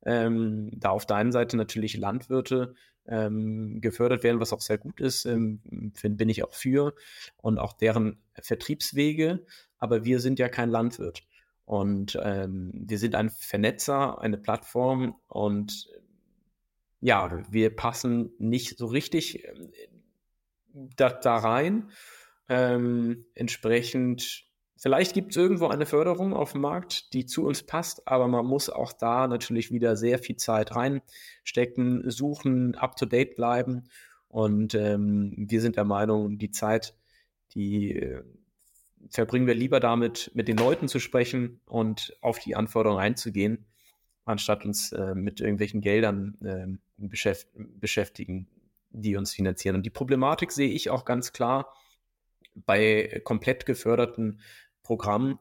Ähm, 0.04 0.72
da 0.74 0.90
auf 0.90 1.06
der 1.06 1.18
einen 1.18 1.32
Seite 1.32 1.58
natürlich 1.58 1.98
Landwirte 1.98 2.74
ähm, 3.12 3.82
gefördert 3.82 4.24
werden, 4.24 4.40
was 4.40 4.54
auch 4.54 4.62
sehr 4.62 4.78
gut 4.78 5.00
ist, 5.00 5.26
ähm, 5.26 5.62
bin 6.02 6.30
ich 6.30 6.44
auch 6.44 6.54
für 6.54 6.96
und 7.38 7.60
auch 7.60 7.74
deren 7.74 8.24
Vertriebswege. 8.42 9.46
Aber 9.78 10.06
wir 10.06 10.20
sind 10.20 10.40
ja 10.40 10.48
kein 10.48 10.70
Landwirt. 10.70 11.24
Und 11.66 12.18
ähm, 12.22 12.72
wir 12.74 12.98
sind 12.98 13.16
ein 13.16 13.30
Vernetzer, 13.30 14.20
eine 14.20 14.38
Plattform 14.38 15.16
und 15.28 15.90
ja, 17.00 17.44
wir 17.50 17.76
passen 17.76 18.32
nicht 18.38 18.78
so 18.78 18.86
richtig 18.86 19.44
äh, 19.44 19.54
da, 20.74 21.10
da 21.10 21.38
rein. 21.38 21.92
Ähm, 22.48 23.26
entsprechend, 23.34 24.46
vielleicht 24.82 25.14
gibt 25.14 25.32
es 25.32 25.38
irgendwo 25.38 25.68
eine 25.68 25.86
Förderung 25.86 26.34
auf 26.34 26.52
dem 26.54 26.62
Markt, 26.62 27.14
die 27.14 27.26
zu 27.26 27.46
uns 27.46 27.64
passt, 27.64 28.08
aber 28.08 28.28
man 28.28 28.46
muss 28.46 28.70
auch 28.70 28.92
da 28.92 29.28
natürlich 29.28 29.72
wieder 29.72 29.96
sehr 29.96 30.20
viel 30.20 30.36
Zeit 30.36 30.76
reinstecken, 30.76 32.10
suchen, 32.10 32.76
up-to-date 32.76 33.36
bleiben. 33.36 33.84
Und 34.28 34.76
ähm, 34.76 35.34
wir 35.38 35.62
sind 35.62 35.76
der 35.76 35.86
Meinung, 35.86 36.38
die 36.38 36.52
Zeit, 36.52 36.96
die 37.54 37.96
äh, 37.96 38.24
verbringen 39.10 39.48
wir 39.48 39.56
lieber 39.56 39.80
damit, 39.80 40.32
mit 40.34 40.48
den 40.48 40.58
Leuten 40.58 40.88
zu 40.88 41.00
sprechen 41.00 41.60
und 41.66 42.18
auf 42.22 42.40
die 42.40 42.56
Anforderungen 42.56 43.02
einzugehen, 43.02 43.66
anstatt 44.26 44.66
uns 44.66 44.92
äh, 44.94 45.16
mit 45.16 45.42
irgendwelchen 45.42 45.82
Geldern 45.82 46.38
äh, 46.44 46.78
beschäft 46.98 47.48
beschäftigen, 47.56 48.48
die 48.90 49.16
uns 49.16 49.34
finanzieren. 49.34 49.76
Und 49.76 49.86
die 49.86 49.90
Problematik 49.90 50.52
sehe 50.52 50.70
ich 50.70 50.90
auch 50.90 51.06
ganz 51.06 51.34
klar 51.34 51.74
bei 52.54 53.22
komplett 53.24 53.66
geförderten 53.66 54.40
Programmen. 54.92 55.40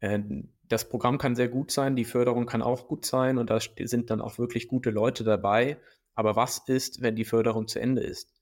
Äh, 0.00 0.20
das 0.68 0.88
Programm 0.88 1.18
kann 1.18 1.36
sehr 1.36 1.48
gut 1.48 1.70
sein, 1.70 1.96
die 1.96 2.06
Förderung 2.06 2.46
kann 2.46 2.62
auch 2.62 2.88
gut 2.88 3.04
sein 3.04 3.36
und 3.36 3.50
da 3.50 3.58
sind 3.60 4.08
dann 4.08 4.22
auch 4.22 4.38
wirklich 4.38 4.68
gute 4.68 4.90
Leute 4.90 5.22
dabei. 5.22 5.76
Aber 6.14 6.34
was 6.34 6.62
ist, 6.66 7.02
wenn 7.02 7.14
die 7.14 7.26
Förderung 7.26 7.68
zu 7.68 7.78
Ende 7.78 8.00
ist? 8.00 8.32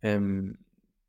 Ähm, 0.00 0.58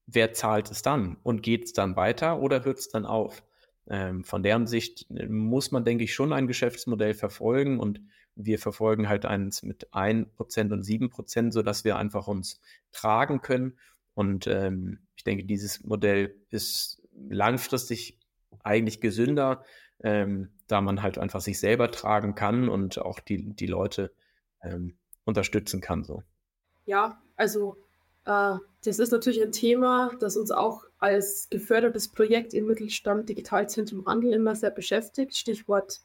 wer 0.08 0.34
zahlt 0.34 0.72
es 0.72 0.82
dann? 0.82 1.18
Und 1.22 1.44
geht 1.44 1.66
es 1.66 1.74
dann 1.74 1.96
weiter 1.96 2.42
oder 2.42 2.66
hört 2.66 2.80
es 2.80 2.90
dann 2.90 3.06
auf? 3.06 3.44
Ähm, 3.88 4.24
von 4.24 4.42
deren 4.42 4.66
Sicht 4.66 5.06
äh, 5.12 5.28
muss 5.28 5.70
man, 5.70 5.86
denke 5.86 6.06
ich, 6.06 6.16
schon 6.16 6.34
ein 6.34 6.48
Geschäftsmodell 6.48 7.14
verfolgen 7.14 7.80
und 7.80 8.02
wir 8.34 8.58
verfolgen 8.58 9.08
halt 9.08 9.28
eins 9.28 9.62
mit 9.62 9.94
1% 9.94 10.26
und 10.72 10.84
7%, 10.84 11.52
sodass 11.52 11.84
wir 11.84 11.98
einfach 11.98 12.28
uns 12.28 12.60
tragen 12.92 13.42
können. 13.42 13.78
Und 14.16 14.48
ähm, 14.48 14.98
ich 15.16 15.24
denke, 15.24 15.44
dieses 15.44 15.84
Modell 15.84 16.36
ist 16.50 17.04
langfristig 17.30 18.18
eigentlich 18.64 19.02
gesünder, 19.02 19.64
ähm, 20.04 20.50
da 20.68 20.82
man 20.82 21.02
halt 21.02 21.18
einfach 21.18 21.42
sich 21.42 21.60
selber 21.60 21.92
tragen 21.92 22.36
kann 22.36 22.70
und 22.70 23.00
auch 23.00 23.20
die, 23.20 23.54
die 23.54 23.68
Leute 23.68 24.12
ähm, 24.62 24.98
unterstützen 25.26 25.82
kann. 25.82 26.04
So. 26.04 26.24
Ja, 26.86 27.22
also 27.36 27.78
äh, 28.26 28.56
das 28.86 29.00
ist 29.00 29.12
natürlich 29.12 29.42
ein 29.42 29.52
Thema, 29.52 30.12
das 30.20 30.38
uns 30.38 30.52
auch 30.52 30.84
als 31.00 31.48
gefördertes 31.50 32.10
Projekt 32.10 32.54
im 32.54 32.66
Mittelstand 32.66 33.30
Digitalzentrum 33.30 34.06
Handel 34.06 34.34
immer 34.34 34.56
sehr 34.56 34.72
beschäftigt. 34.72 35.36
Stichwort 35.36 36.02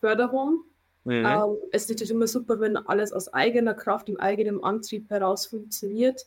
Förderung. 0.00 0.64
Mhm. 1.04 1.24
Ähm, 1.24 1.56
es 1.72 1.82
ist 1.82 1.90
natürlich 1.90 2.10
immer 2.10 2.26
super, 2.26 2.60
wenn 2.60 2.76
alles 2.76 3.12
aus 3.12 3.32
eigener 3.32 3.74
Kraft, 3.74 4.08
im 4.08 4.18
eigenen 4.18 4.62
Antrieb 4.62 5.08
heraus 5.10 5.46
funktioniert. 5.46 6.26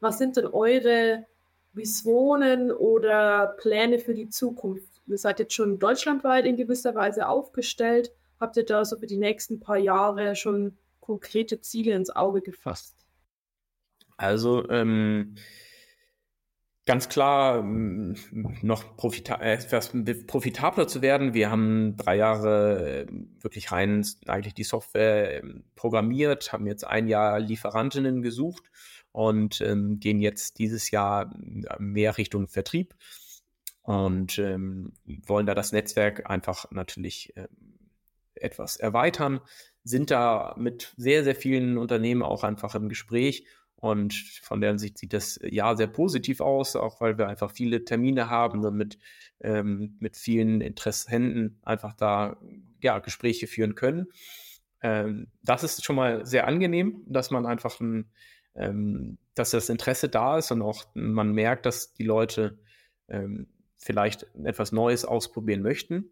Was 0.00 0.18
sind 0.18 0.36
denn 0.36 0.46
eure 0.46 1.26
Visionen 1.72 2.72
oder 2.72 3.54
Pläne 3.58 3.98
für 3.98 4.14
die 4.14 4.28
Zukunft? 4.28 4.89
Ihr 5.10 5.18
seid 5.18 5.40
jetzt 5.40 5.54
schon 5.54 5.78
deutschlandweit 5.78 6.46
in 6.46 6.56
gewisser 6.56 6.94
Weise 6.94 7.28
aufgestellt. 7.28 8.12
Habt 8.38 8.56
ihr 8.56 8.64
da 8.64 8.84
so 8.84 8.96
für 8.96 9.06
die 9.06 9.18
nächsten 9.18 9.60
paar 9.60 9.76
Jahre 9.76 10.36
schon 10.36 10.78
konkrete 11.00 11.60
Ziele 11.60 11.94
ins 11.94 12.10
Auge 12.10 12.40
gefasst? 12.40 12.96
Also 14.16 14.68
ähm, 14.70 15.34
ganz 16.86 17.08
klar 17.08 17.58
ähm, 17.58 18.16
noch 18.62 18.96
profita 18.96 19.36
äh, 19.36 19.54
etwas 19.54 19.92
profitabler 20.26 20.86
zu 20.86 21.02
werden. 21.02 21.34
Wir 21.34 21.50
haben 21.50 21.96
drei 21.96 22.16
Jahre 22.16 23.06
ähm, 23.08 23.36
wirklich 23.40 23.72
rein 23.72 24.06
eigentlich 24.26 24.54
die 24.54 24.64
Software 24.64 25.42
ähm, 25.42 25.64
programmiert, 25.74 26.52
haben 26.52 26.66
jetzt 26.66 26.86
ein 26.86 27.08
Jahr 27.08 27.40
Lieferantinnen 27.40 28.22
gesucht 28.22 28.70
und 29.12 29.60
ähm, 29.60 30.00
gehen 30.00 30.20
jetzt 30.20 30.58
dieses 30.58 30.90
Jahr 30.90 31.34
mehr 31.78 32.16
Richtung 32.16 32.46
Vertrieb 32.46 32.94
und 33.82 34.38
ähm, 34.38 34.92
wollen 35.04 35.46
da 35.46 35.54
das 35.54 35.72
Netzwerk 35.72 36.28
einfach 36.28 36.70
natürlich 36.70 37.32
ähm, 37.36 37.48
etwas 38.34 38.76
erweitern, 38.76 39.40
sind 39.84 40.10
da 40.10 40.54
mit 40.58 40.92
sehr, 40.96 41.24
sehr 41.24 41.34
vielen 41.34 41.78
Unternehmen 41.78 42.22
auch 42.22 42.44
einfach 42.44 42.74
im 42.74 42.88
Gespräch 42.88 43.46
und 43.80 44.12
von 44.42 44.60
deren 44.60 44.78
Sicht 44.78 44.98
sieht 44.98 45.14
das 45.14 45.40
Jahr 45.42 45.76
sehr 45.76 45.86
positiv 45.86 46.40
aus, 46.40 46.76
auch 46.76 47.00
weil 47.00 47.16
wir 47.16 47.28
einfach 47.28 47.50
viele 47.50 47.84
Termine 47.84 48.28
haben 48.28 48.64
und 48.64 48.76
mit, 48.76 48.98
ähm, 49.40 49.96
mit 50.00 50.16
vielen 50.16 50.60
Interessenten 50.60 51.58
einfach 51.62 51.94
da 51.94 52.36
ja, 52.82 52.98
Gespräche 52.98 53.46
führen 53.46 53.74
können. 53.74 54.08
Ähm, 54.82 55.28
das 55.42 55.64
ist 55.64 55.82
schon 55.84 55.96
mal 55.96 56.26
sehr 56.26 56.46
angenehm, 56.46 57.02
dass 57.06 57.30
man 57.30 57.46
einfach 57.46 57.80
ein, 57.80 58.10
ähm, 58.54 59.16
dass 59.34 59.50
das 59.52 59.70
Interesse 59.70 60.10
da 60.10 60.36
ist 60.36 60.50
und 60.50 60.60
auch 60.60 60.84
man 60.94 61.32
merkt, 61.32 61.64
dass 61.64 61.94
die 61.94 62.04
Leute 62.04 62.58
ähm, 63.08 63.48
vielleicht 63.80 64.26
etwas 64.44 64.72
Neues 64.72 65.04
ausprobieren 65.04 65.62
möchten. 65.62 66.10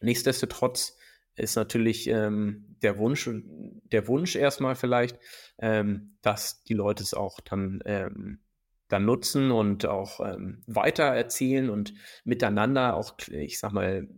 Nichtsdestotrotz 0.00 0.96
ist 1.36 1.56
natürlich 1.56 2.06
ähm, 2.06 2.76
der 2.82 2.98
Wunsch, 2.98 3.28
der 3.32 4.06
Wunsch 4.06 4.36
erstmal 4.36 4.76
vielleicht, 4.76 5.18
ähm, 5.58 6.16
dass 6.22 6.62
die 6.62 6.74
Leute 6.74 7.02
es 7.02 7.12
auch 7.12 7.40
dann, 7.40 7.80
ähm, 7.84 8.38
dann 8.88 9.04
nutzen 9.04 9.50
und 9.50 9.86
auch 9.86 10.20
ähm, 10.20 10.62
weiter 10.66 11.04
erzählen 11.04 11.70
und 11.70 11.94
miteinander 12.22 12.94
auch, 12.94 13.16
ich 13.28 13.58
sag 13.58 13.72
mal, 13.72 14.08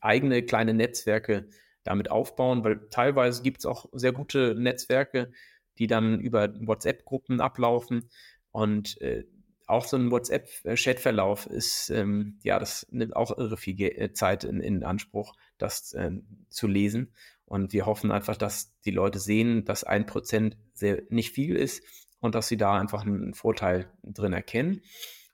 eigene 0.00 0.42
kleine 0.42 0.72
Netzwerke 0.72 1.48
damit 1.82 2.10
aufbauen, 2.10 2.64
weil 2.64 2.88
teilweise 2.88 3.42
gibt 3.42 3.58
es 3.58 3.66
auch 3.66 3.86
sehr 3.92 4.12
gute 4.12 4.54
Netzwerke, 4.54 5.30
die 5.78 5.86
dann 5.86 6.20
über 6.20 6.48
WhatsApp-Gruppen 6.66 7.40
ablaufen 7.40 8.08
und 8.52 9.00
äh, 9.02 9.24
auch 9.66 9.84
so 9.86 9.96
ein 9.96 10.10
WhatsApp-Chatverlauf 10.10 11.46
ist, 11.46 11.90
ähm, 11.90 12.38
ja, 12.42 12.58
das 12.58 12.86
nimmt 12.90 13.16
auch 13.16 13.36
irre 13.36 13.56
viel 13.56 13.74
Ge 13.74 14.12
Zeit 14.12 14.44
in, 14.44 14.60
in 14.60 14.84
Anspruch 14.84 15.34
das 15.58 15.92
äh, 15.94 16.10
zu 16.50 16.66
lesen. 16.66 17.12
Und 17.46 17.72
wir 17.72 17.86
hoffen 17.86 18.10
einfach, 18.10 18.36
dass 18.36 18.78
die 18.82 18.90
Leute 18.90 19.18
sehen, 19.18 19.64
dass 19.64 19.84
ein 19.84 20.06
Prozent 20.06 20.56
sehr, 20.72 21.02
nicht 21.08 21.32
viel 21.32 21.56
ist 21.56 21.82
und 22.20 22.34
dass 22.34 22.48
sie 22.48 22.56
da 22.56 22.78
einfach 22.78 23.02
einen 23.02 23.34
Vorteil 23.34 23.90
drin 24.02 24.32
erkennen. 24.32 24.82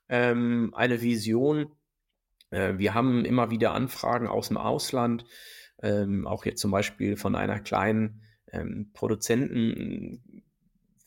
Ähm, 0.09 0.73
eine 0.75 1.01
Vision. 1.01 1.71
Äh, 2.49 2.77
wir 2.77 2.93
haben 2.93 3.25
immer 3.25 3.49
wieder 3.49 3.73
Anfragen 3.73 4.27
aus 4.27 4.49
dem 4.49 4.57
Ausland, 4.57 5.25
ähm, 5.81 6.27
auch 6.27 6.45
jetzt 6.45 6.61
zum 6.61 6.71
Beispiel 6.71 7.15
von 7.15 7.35
einer 7.35 7.59
kleinen 7.59 8.21
ähm, 8.51 8.91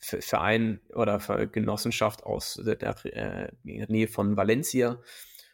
Produzentenverein 0.05 0.81
oder 0.95 1.19
Genossenschaft 1.47 2.25
aus 2.25 2.61
der, 2.63 3.05
äh, 3.05 3.53
Nähe 3.63 4.09
von 4.09 4.37
Valencia. 4.37 5.01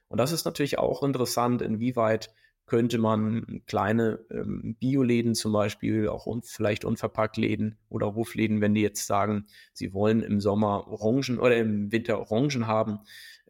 Und 0.09 0.19
das 0.19 0.33
ist 0.33 0.45
natürlich 0.45 0.79
auch 0.79 1.03
interessant, 1.03 1.63
inwieweit 1.63 2.35
könnte 2.67 2.99
man 2.99 3.63
kleine 3.67 4.21
ähm, 4.31 4.77
Bioläden 4.79 5.35
zum 5.35 5.53
Beispiel, 5.53 6.09
auch 6.09 6.27
un 6.27 6.43
vielleicht 6.43 6.85
Unverpacktläden 6.85 7.79
oder 7.89 8.15
Hofläden, 8.15 8.61
wenn 8.61 8.75
die 8.75 8.83
jetzt 8.83 9.07
sagen, 9.07 9.47
sie 9.73 9.93
wollen 9.93 10.23
im 10.23 10.41
Sommer 10.41 10.87
Orangen 10.87 11.41
oder 11.41 11.57
im 11.57 11.91
Winter 11.91 12.21
Orangen 12.21 12.69
haben, 12.69 13.01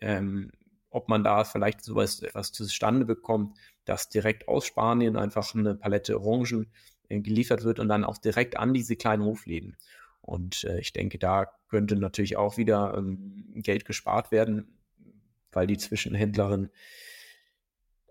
ähm, 0.01 0.51
ob 0.89 1.09
man 1.09 1.23
da 1.23 1.45
vielleicht 1.45 1.85
sowas 1.85 2.23
etwas 2.23 2.53
zustande 2.53 3.05
bekommt, 3.05 3.59
dass 3.85 4.09
direkt 4.09 4.49
aus 4.49 4.65
Spanien 4.65 5.17
einfach 5.17 5.55
eine 5.55 5.75
Palette 5.75 6.19
Orangen 6.19 6.73
äh, 7.09 7.21
geliefert 7.21 7.63
wird 7.63 7.79
und 7.79 7.89
dann 7.89 8.05
auch 8.05 8.19
direkt 8.19 8.57
an 8.57 8.73
diese 8.73 8.97
kleinen 8.97 9.25
Hofläden. 9.25 9.77
Und 10.23 10.65
äh, 10.65 10.81
ich 10.81 10.93
denke, 10.93 11.19
da 11.19 11.47
könnte 11.69 11.97
natürlich 11.97 12.37
auch 12.37 12.57
wieder 12.57 12.95
ähm, 12.97 13.45
Geld 13.57 13.85
gespart 13.85 14.31
werden, 14.31 14.69
weil 15.53 15.67
die 15.67 15.79
Zwischenhändlerin 15.79 16.71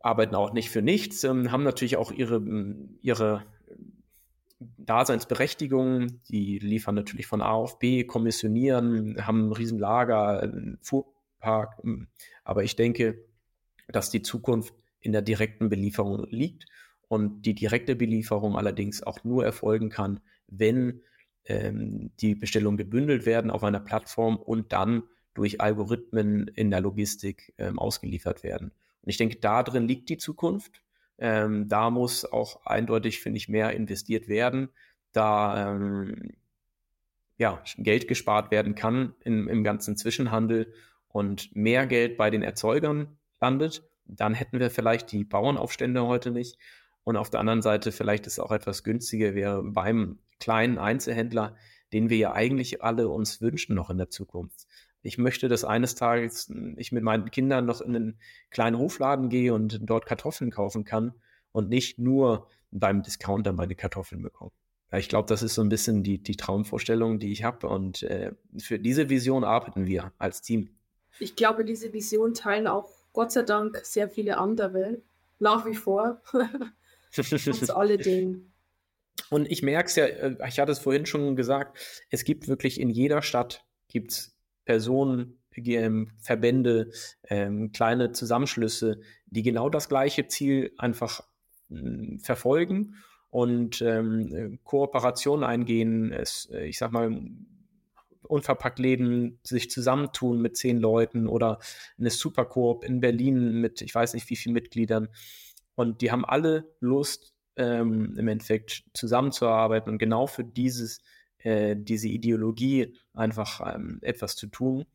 arbeiten 0.01 0.35
auch 0.35 0.53
nicht 0.53 0.69
für 0.69 0.81
nichts, 0.81 1.23
ähm, 1.23 1.51
haben 1.51 1.63
natürlich 1.63 1.97
auch 1.97 2.11
ihre, 2.11 2.41
ihre 3.01 3.43
Daseinsberechtigung. 4.59 6.21
Die 6.29 6.59
liefern 6.59 6.95
natürlich 6.95 7.27
von 7.27 7.41
A 7.41 7.51
auf 7.51 7.79
B, 7.79 8.03
kommissionieren, 8.03 9.25
haben 9.25 9.49
ein 9.49 9.53
Riesenlager, 9.53 10.41
einen 10.41 10.79
Fuhrpark. 10.81 11.79
Ähm, 11.83 12.07
aber 12.43 12.63
ich 12.63 12.75
denke, 12.75 13.23
dass 13.87 14.09
die 14.09 14.21
Zukunft 14.21 14.73
in 15.01 15.11
der 15.11 15.21
direkten 15.21 15.69
Belieferung 15.69 16.27
liegt 16.29 16.65
und 17.07 17.43
die 17.43 17.55
direkte 17.55 17.95
Belieferung 17.95 18.57
allerdings 18.57 19.01
auch 19.01 19.23
nur 19.23 19.45
erfolgen 19.45 19.89
kann, 19.89 20.19
wenn 20.47 21.01
ähm, 21.49 22.11
die 22.19 22.35
Bestellungen 22.35 22.77
gebündelt 22.77 23.25
werden 23.25 23.51
auf 23.51 23.63
einer 23.63 23.79
Plattform 23.79 24.37
und 24.37 24.71
dann 24.71 25.03
durch 25.33 25.61
Algorithmen 25.61 26.47
in 26.47 26.69
der 26.71 26.81
Logistik 26.81 27.53
ähm, 27.57 27.79
ausgeliefert 27.79 28.43
werden. 28.43 28.71
Und 29.01 29.09
ich 29.09 29.17
denke, 29.17 29.37
da 29.37 29.63
drin 29.63 29.87
liegt 29.87 30.09
die 30.09 30.17
Zukunft. 30.17 30.81
Ähm, 31.17 31.67
da 31.67 31.89
muss 31.89 32.25
auch 32.25 32.65
eindeutig, 32.65 33.19
finde 33.19 33.37
ich, 33.37 33.49
mehr 33.49 33.71
investiert 33.71 34.27
werden, 34.27 34.69
da 35.11 35.71
ähm, 35.75 36.33
ja, 37.37 37.63
Geld 37.77 38.07
gespart 38.07 38.51
werden 38.51 38.75
kann 38.75 39.13
im, 39.23 39.47
im 39.47 39.63
ganzen 39.63 39.97
Zwischenhandel 39.97 40.73
und 41.07 41.55
mehr 41.55 41.87
Geld 41.87 42.17
bei 42.17 42.29
den 42.29 42.43
Erzeugern 42.43 43.17
landet. 43.41 43.83
Dann 44.05 44.33
hätten 44.33 44.59
wir 44.59 44.69
vielleicht 44.69 45.11
die 45.11 45.23
Bauernaufstände 45.23 46.05
heute 46.05 46.31
nicht. 46.31 46.57
Und 47.03 47.17
auf 47.17 47.29
der 47.29 47.39
anderen 47.39 47.61
Seite 47.61 47.91
vielleicht 47.91 48.27
ist 48.27 48.33
es 48.33 48.39
auch 48.39 48.51
etwas 48.51 48.83
günstiger 48.83 49.33
wäre 49.35 49.63
beim 49.63 50.19
kleinen 50.39 50.77
Einzelhändler, 50.77 51.55
den 51.93 52.09
wir 52.09 52.17
ja 52.17 52.33
eigentlich 52.33 52.83
alle 52.83 53.09
uns 53.09 53.41
wünschen 53.41 53.75
noch 53.75 53.89
in 53.89 53.97
der 53.97 54.09
Zukunft. 54.09 54.67
Ich 55.01 55.17
möchte, 55.17 55.47
dass 55.47 55.63
eines 55.63 55.95
Tages 55.95 56.51
ich 56.75 56.91
mit 56.91 57.03
meinen 57.03 57.31
Kindern 57.31 57.65
noch 57.65 57.81
in 57.81 57.95
einen 57.95 58.19
kleinen 58.49 58.77
Hofladen 58.77 59.29
gehe 59.29 59.53
und 59.53 59.79
dort 59.81 60.05
Kartoffeln 60.05 60.51
kaufen 60.51 60.83
kann 60.83 61.13
und 61.51 61.69
nicht 61.69 61.99
nur 61.99 62.47
beim 62.71 63.01
Discounter 63.01 63.53
meine 63.53 63.75
Kartoffeln 63.75 64.21
bekomme. 64.21 64.51
Ich 64.91 65.07
glaube, 65.07 65.27
das 65.27 65.43
ist 65.43 65.53
so 65.53 65.61
ein 65.61 65.69
bisschen 65.69 66.03
die, 66.03 66.17
die 66.17 66.35
Traumvorstellung, 66.35 67.19
die 67.19 67.31
ich 67.31 67.43
habe. 67.43 67.67
Und 67.67 68.03
äh, 68.03 68.31
für 68.57 68.79
diese 68.79 69.09
Vision 69.09 69.43
arbeiten 69.43 69.85
wir 69.85 70.11
als 70.17 70.41
Team. 70.41 70.69
Ich 71.19 71.35
glaube, 71.35 71.63
diese 71.63 71.93
Vision 71.93 72.33
teilen 72.33 72.67
auch 72.67 72.89
Gott 73.13 73.31
sei 73.31 73.43
Dank 73.43 73.79
sehr 73.83 74.09
viele 74.09 74.37
andere 74.37 75.01
nach 75.37 75.65
wie 75.65 75.75
vor. 75.75 76.21
Trotz 77.13 77.69
alledem. 77.69 78.48
Und 79.29 79.49
ich 79.51 79.63
merke 79.63 79.87
es 79.87 79.95
ja, 79.95 80.05
äh, 80.05 80.35
ich 80.47 80.59
hatte 80.59 80.71
es 80.71 80.79
vorhin 80.79 81.05
schon 81.05 81.35
gesagt, 81.35 81.77
es 82.09 82.23
gibt 82.23 82.47
wirklich 82.47 82.79
in 82.79 82.89
jeder 82.89 83.21
Stadt 83.21 83.65
gibt's 83.87 84.37
Personen, 84.65 85.39
ähm, 85.55 86.11
Verbände, 86.21 86.91
ähm, 87.27 87.71
kleine 87.71 88.11
Zusammenschlüsse, 88.11 89.01
die 89.25 89.43
genau 89.43 89.69
das 89.69 89.89
gleiche 89.89 90.27
Ziel 90.27 90.71
einfach 90.77 91.21
äh, 91.69 92.17
verfolgen 92.19 92.95
und 93.29 93.81
ähm, 93.81 94.59
Kooperationen 94.63 95.43
eingehen. 95.43 96.11
Es, 96.13 96.49
äh, 96.51 96.65
ich 96.65 96.77
sag 96.77 96.91
mal, 96.91 97.19
unverpackt 98.21 98.79
Läden 98.79 99.39
sich 99.43 99.69
zusammentun 99.71 100.41
mit 100.41 100.55
zehn 100.55 100.77
Leuten 100.77 101.27
oder 101.27 101.59
eine 101.97 102.09
Supercoop 102.09 102.83
in 102.83 102.99
Berlin 102.99 103.59
mit, 103.59 103.81
ich 103.81 103.93
weiß 103.93 104.13
nicht 104.13 104.29
wie 104.29 104.35
vielen 104.35 104.53
Mitgliedern. 104.53 105.09
Und 105.75 106.01
die 106.01 106.11
haben 106.11 106.25
alle 106.25 106.71
Lust, 106.79 107.33
ähm, 107.59 108.15
im 108.17 108.27
Endeffekt 108.27 108.85
zusammenzuarbeiten 108.93 109.91
und 109.91 109.99
genau 109.99 110.25
für 110.27 110.43
dieses, 110.43 111.01
äh, 111.39 111.75
diese 111.77 112.07
Ideologie 112.07 112.95
einfach 113.13 113.75
ähm, 113.75 113.99
etwas 114.01 114.35
zu 114.35 114.47
tun. 114.47 114.85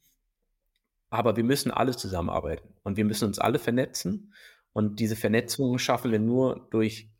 Aber 1.10 1.36
wir 1.36 1.44
müssen 1.44 1.70
alle 1.70 1.94
zusammenarbeiten 1.94 2.74
und 2.82 2.96
wir 2.96 3.04
müssen 3.04 3.26
uns 3.26 3.38
alle 3.38 3.58
vernetzen. 3.58 4.32
Und 4.72 4.98
diese 4.98 5.14
Vernetzung 5.14 5.78
schaffen 5.78 6.10
wir 6.10 6.18
nur 6.18 6.66
durch 6.70 7.10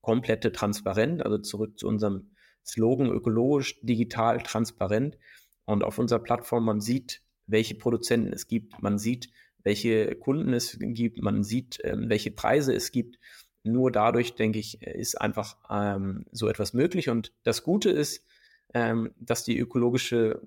komplette 0.00 0.50
Transparenz, 0.50 1.22
also 1.22 1.38
zurück 1.38 1.78
zu 1.78 1.86
unserem 1.86 2.30
Slogan 2.64 3.10
ökologisch, 3.10 3.78
digital, 3.82 4.40
transparent. 4.40 5.18
Und 5.66 5.84
auf 5.84 5.98
unserer 5.98 6.18
Plattform, 6.18 6.64
man 6.64 6.80
sieht, 6.80 7.22
welche 7.46 7.74
Produzenten 7.74 8.32
es 8.32 8.48
gibt, 8.48 8.82
man 8.82 8.98
sieht, 8.98 9.28
welche 9.62 10.14
Kunden 10.16 10.52
es 10.52 10.78
gibt, 10.80 11.22
man 11.22 11.42
sieht, 11.44 11.78
ähm, 11.84 12.08
welche 12.08 12.30
Preise 12.30 12.74
es 12.74 12.90
gibt 12.90 13.18
nur 13.64 13.90
dadurch, 13.90 14.34
denke 14.34 14.58
ich, 14.58 14.82
ist 14.82 15.20
einfach 15.20 15.56
ähm, 15.70 16.26
so 16.30 16.48
etwas 16.48 16.74
möglich. 16.74 17.08
Und 17.08 17.32
das 17.42 17.64
Gute 17.64 17.90
ist, 17.90 18.24
ähm, 18.72 19.12
dass 19.18 19.44
die 19.44 19.58
ökologische 19.58 20.40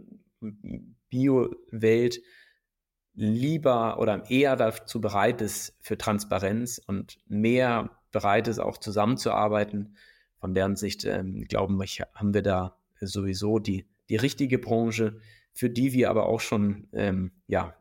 Bio-Welt 1.10 2.21
lieber 3.13 3.99
oder 3.99 4.30
eher 4.30 4.56
dazu 4.56 5.01
bereit 5.01 5.41
ist 5.41 5.75
für 5.82 5.97
Transparenz 5.97 6.80
und 6.86 7.17
mehr 7.25 7.89
bereit 8.12 8.47
ist, 8.47 8.60
auch 8.60 8.77
zusammenzuarbeiten. 8.77 9.97
Von 10.39 10.53
deren 10.53 10.75
Sicht, 10.75 11.03
ähm, 11.03 11.45
glauben 11.47 11.80
wir, 11.80 12.08
haben 12.13 12.34
wir 12.36 12.43
da 12.43 12.77
sowieso 13.01 13.58
die, 13.58 13.88
die 14.10 14.17
richtige 14.17 14.60
Branche, 14.60 15.19
für 15.53 15.71
die 15.71 15.93
wir 15.93 16.12
aber 16.12 16.27
auch 16.27 16.39
schon 16.39 16.88
ähm, 16.93 17.32
ja, 17.47 17.75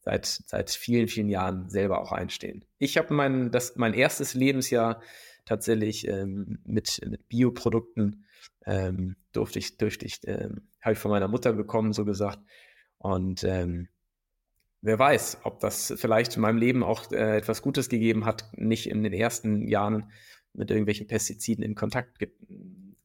seit, 0.00 0.26
seit 0.26 0.70
vielen, 0.70 1.08
vielen 1.08 1.28
Jahren 1.28 1.68
selber 1.68 2.00
auch 2.00 2.12
einstehen. 2.12 2.64
Ich 2.78 2.96
habe 2.96 3.12
mein, 3.14 3.50
mein 3.76 3.94
erstes 3.94 4.34
Lebensjahr 4.34 5.02
tatsächlich 5.44 6.06
ähm, 6.08 6.58
mit, 6.64 7.00
mit 7.08 7.28
Bioprodukten 7.28 8.24
ähm, 8.66 9.16
durfte 9.32 9.58
ich, 9.58 9.76
durfte 9.76 10.06
ich, 10.06 10.20
ähm, 10.24 10.68
habe 10.80 10.94
ich 10.94 10.98
von 10.98 11.10
meiner 11.10 11.28
Mutter 11.28 11.52
bekommen, 11.52 11.92
so 11.92 12.04
gesagt. 12.04 12.38
Und 12.98 13.44
ähm, 13.44 13.88
wer 14.82 14.98
weiß, 14.98 15.38
ob 15.44 15.60
das 15.60 15.92
vielleicht 15.96 16.36
in 16.36 16.42
meinem 16.42 16.58
Leben 16.58 16.82
auch 16.82 17.10
äh, 17.12 17.36
etwas 17.36 17.62
Gutes 17.62 17.88
gegeben 17.88 18.24
hat, 18.24 18.50
nicht 18.56 18.88
in 18.88 19.02
den 19.02 19.12
ersten 19.12 19.66
Jahren 19.66 20.10
mit 20.52 20.70
irgendwelchen 20.70 21.06
Pestiziden 21.06 21.64
in 21.64 21.74
Kontakt 21.74 22.18
get 22.18 22.32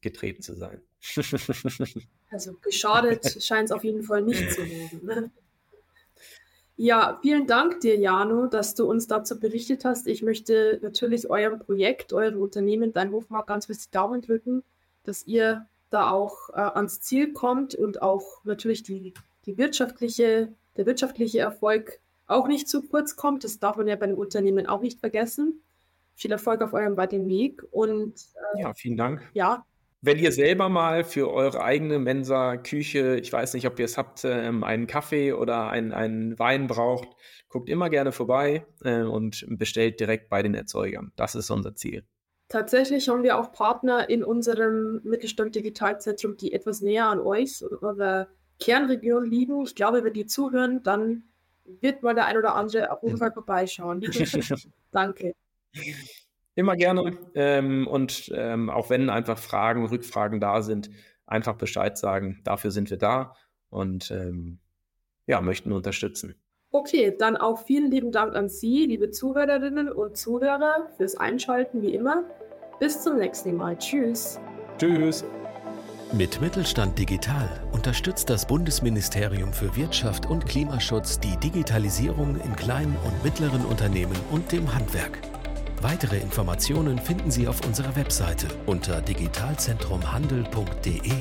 getreten 0.02 0.42
zu 0.42 0.54
sein. 0.54 0.82
also 2.30 2.52
geschadet 2.62 3.42
scheint 3.42 3.70
es 3.70 3.72
auf 3.72 3.82
jeden 3.82 4.04
Fall 4.04 4.22
nicht 4.22 4.52
zu 4.52 4.62
haben. 4.62 5.04
Ne? 5.04 5.30
Ja, 6.78 7.18
vielen 7.22 7.46
Dank 7.46 7.80
dir, 7.80 7.96
Jano, 7.96 8.46
dass 8.46 8.74
du 8.74 8.84
uns 8.84 9.06
dazu 9.06 9.40
berichtet 9.40 9.86
hast. 9.86 10.06
Ich 10.06 10.22
möchte 10.22 10.78
natürlich 10.82 11.30
eurem 11.30 11.58
Projekt, 11.58 12.12
eurem 12.12 12.40
Unternehmen, 12.40 12.92
dein 12.92 13.12
Hofmarkt 13.12 13.48
ganz 13.48 13.66
fest 13.66 13.94
Daumen 13.94 14.20
drücken, 14.20 14.62
dass 15.02 15.26
ihr 15.26 15.66
da 15.88 16.10
auch 16.10 16.50
äh, 16.50 16.60
ans 16.60 17.00
Ziel 17.00 17.32
kommt 17.32 17.74
und 17.74 18.02
auch 18.02 18.44
natürlich 18.44 18.82
die, 18.82 19.14
die 19.46 19.56
wirtschaftliche, 19.56 20.52
der 20.76 20.84
wirtschaftliche 20.84 21.38
Erfolg 21.38 22.00
auch 22.26 22.46
nicht 22.46 22.68
zu 22.68 22.82
kurz 22.82 23.16
kommt. 23.16 23.44
Das 23.44 23.58
darf 23.58 23.76
man 23.76 23.88
ja 23.88 23.96
bei 23.96 24.06
den 24.06 24.16
Unternehmen 24.16 24.66
auch 24.66 24.82
nicht 24.82 25.00
vergessen. 25.00 25.62
Viel 26.14 26.32
Erfolg 26.32 26.60
auf 26.60 26.74
eurem 26.74 26.98
weiteren 26.98 27.26
Weg 27.26 27.62
und 27.70 28.14
äh, 28.54 28.62
ja, 28.62 28.74
vielen 28.74 28.98
Dank. 28.98 29.22
Ja, 29.32 29.64
wenn 30.06 30.18
ihr 30.18 30.30
selber 30.30 30.68
mal 30.68 31.02
für 31.04 31.32
eure 31.32 31.62
eigene 31.62 31.98
Mensa, 31.98 32.56
Küche, 32.56 33.16
ich 33.16 33.32
weiß 33.32 33.54
nicht, 33.54 33.66
ob 33.66 33.78
ihr 33.78 33.84
es 33.84 33.98
habt, 33.98 34.24
ähm, 34.24 34.62
einen 34.62 34.86
Kaffee 34.86 35.32
oder 35.32 35.68
einen, 35.68 35.92
einen 35.92 36.38
Wein 36.38 36.68
braucht, 36.68 37.08
guckt 37.48 37.68
immer 37.68 37.90
gerne 37.90 38.12
vorbei 38.12 38.64
äh, 38.84 39.02
und 39.02 39.44
bestellt 39.48 39.98
direkt 39.98 40.28
bei 40.28 40.42
den 40.42 40.54
Erzeugern. 40.54 41.12
Das 41.16 41.34
ist 41.34 41.50
unser 41.50 41.74
Ziel. 41.74 42.04
Tatsächlich 42.48 43.08
haben 43.08 43.24
wir 43.24 43.36
auch 43.36 43.50
Partner 43.50 44.08
in 44.08 44.22
unserem 44.22 45.00
Mittelstand 45.02 45.56
Digitalzentrum, 45.56 46.36
die 46.36 46.52
etwas 46.52 46.80
näher 46.80 47.06
an 47.06 47.18
euch 47.18 47.64
oder 47.64 48.28
Kernregion 48.60 49.28
liegen. 49.28 49.64
Ich 49.64 49.74
glaube, 49.74 50.04
wenn 50.04 50.12
die 50.12 50.26
zuhören, 50.26 50.84
dann 50.84 51.24
wird 51.64 52.04
mal 52.04 52.14
der 52.14 52.26
ein 52.26 52.36
oder 52.36 52.54
andere 52.54 52.92
auf 52.92 53.02
jeden 53.02 53.18
Fall 53.18 53.32
vorbeischauen. 53.32 54.00
Danke. 54.92 55.34
Immer 56.56 56.74
gerne. 56.74 57.16
Ähm, 57.34 57.86
und 57.86 58.32
ähm, 58.34 58.70
auch 58.70 58.90
wenn 58.90 59.10
einfach 59.10 59.38
Fragen, 59.38 59.86
Rückfragen 59.86 60.40
da 60.40 60.62
sind, 60.62 60.90
einfach 61.26 61.54
Bescheid 61.54 61.96
sagen. 61.98 62.40
Dafür 62.44 62.70
sind 62.70 62.90
wir 62.90 62.96
da 62.96 63.34
und 63.68 64.10
ähm, 64.10 64.58
ja, 65.26 65.40
möchten 65.40 65.70
unterstützen. 65.72 66.34
Okay, 66.70 67.14
dann 67.16 67.36
auch 67.36 67.64
vielen 67.64 67.90
lieben 67.90 68.10
Dank 68.10 68.34
an 68.34 68.48
Sie, 68.48 68.86
liebe 68.86 69.10
Zuhörerinnen 69.10 69.90
und 69.90 70.16
Zuhörer, 70.16 70.90
fürs 70.96 71.16
Einschalten 71.16 71.82
wie 71.82 71.94
immer. 71.94 72.24
Bis 72.80 73.02
zum 73.02 73.18
nächsten 73.18 73.54
Mal. 73.56 73.76
Tschüss. 73.78 74.40
Tschüss. 74.78 75.24
Mit 76.12 76.40
Mittelstand 76.40 76.98
Digital 76.98 77.48
unterstützt 77.72 78.30
das 78.30 78.46
Bundesministerium 78.46 79.52
für 79.52 79.74
Wirtschaft 79.76 80.26
und 80.26 80.46
Klimaschutz 80.46 81.18
die 81.18 81.36
Digitalisierung 81.38 82.40
in 82.40 82.54
kleinen 82.56 82.96
und 83.04 83.24
mittleren 83.24 83.64
Unternehmen 83.64 84.16
und 84.30 84.52
dem 84.52 84.72
Handwerk. 84.72 85.18
Weitere 85.88 86.18
Informationen 86.18 86.98
finden 86.98 87.30
Sie 87.30 87.46
auf 87.46 87.64
unserer 87.64 87.94
Webseite 87.94 88.48
unter 88.66 89.00
digitalzentrumhandel.de 89.00 91.12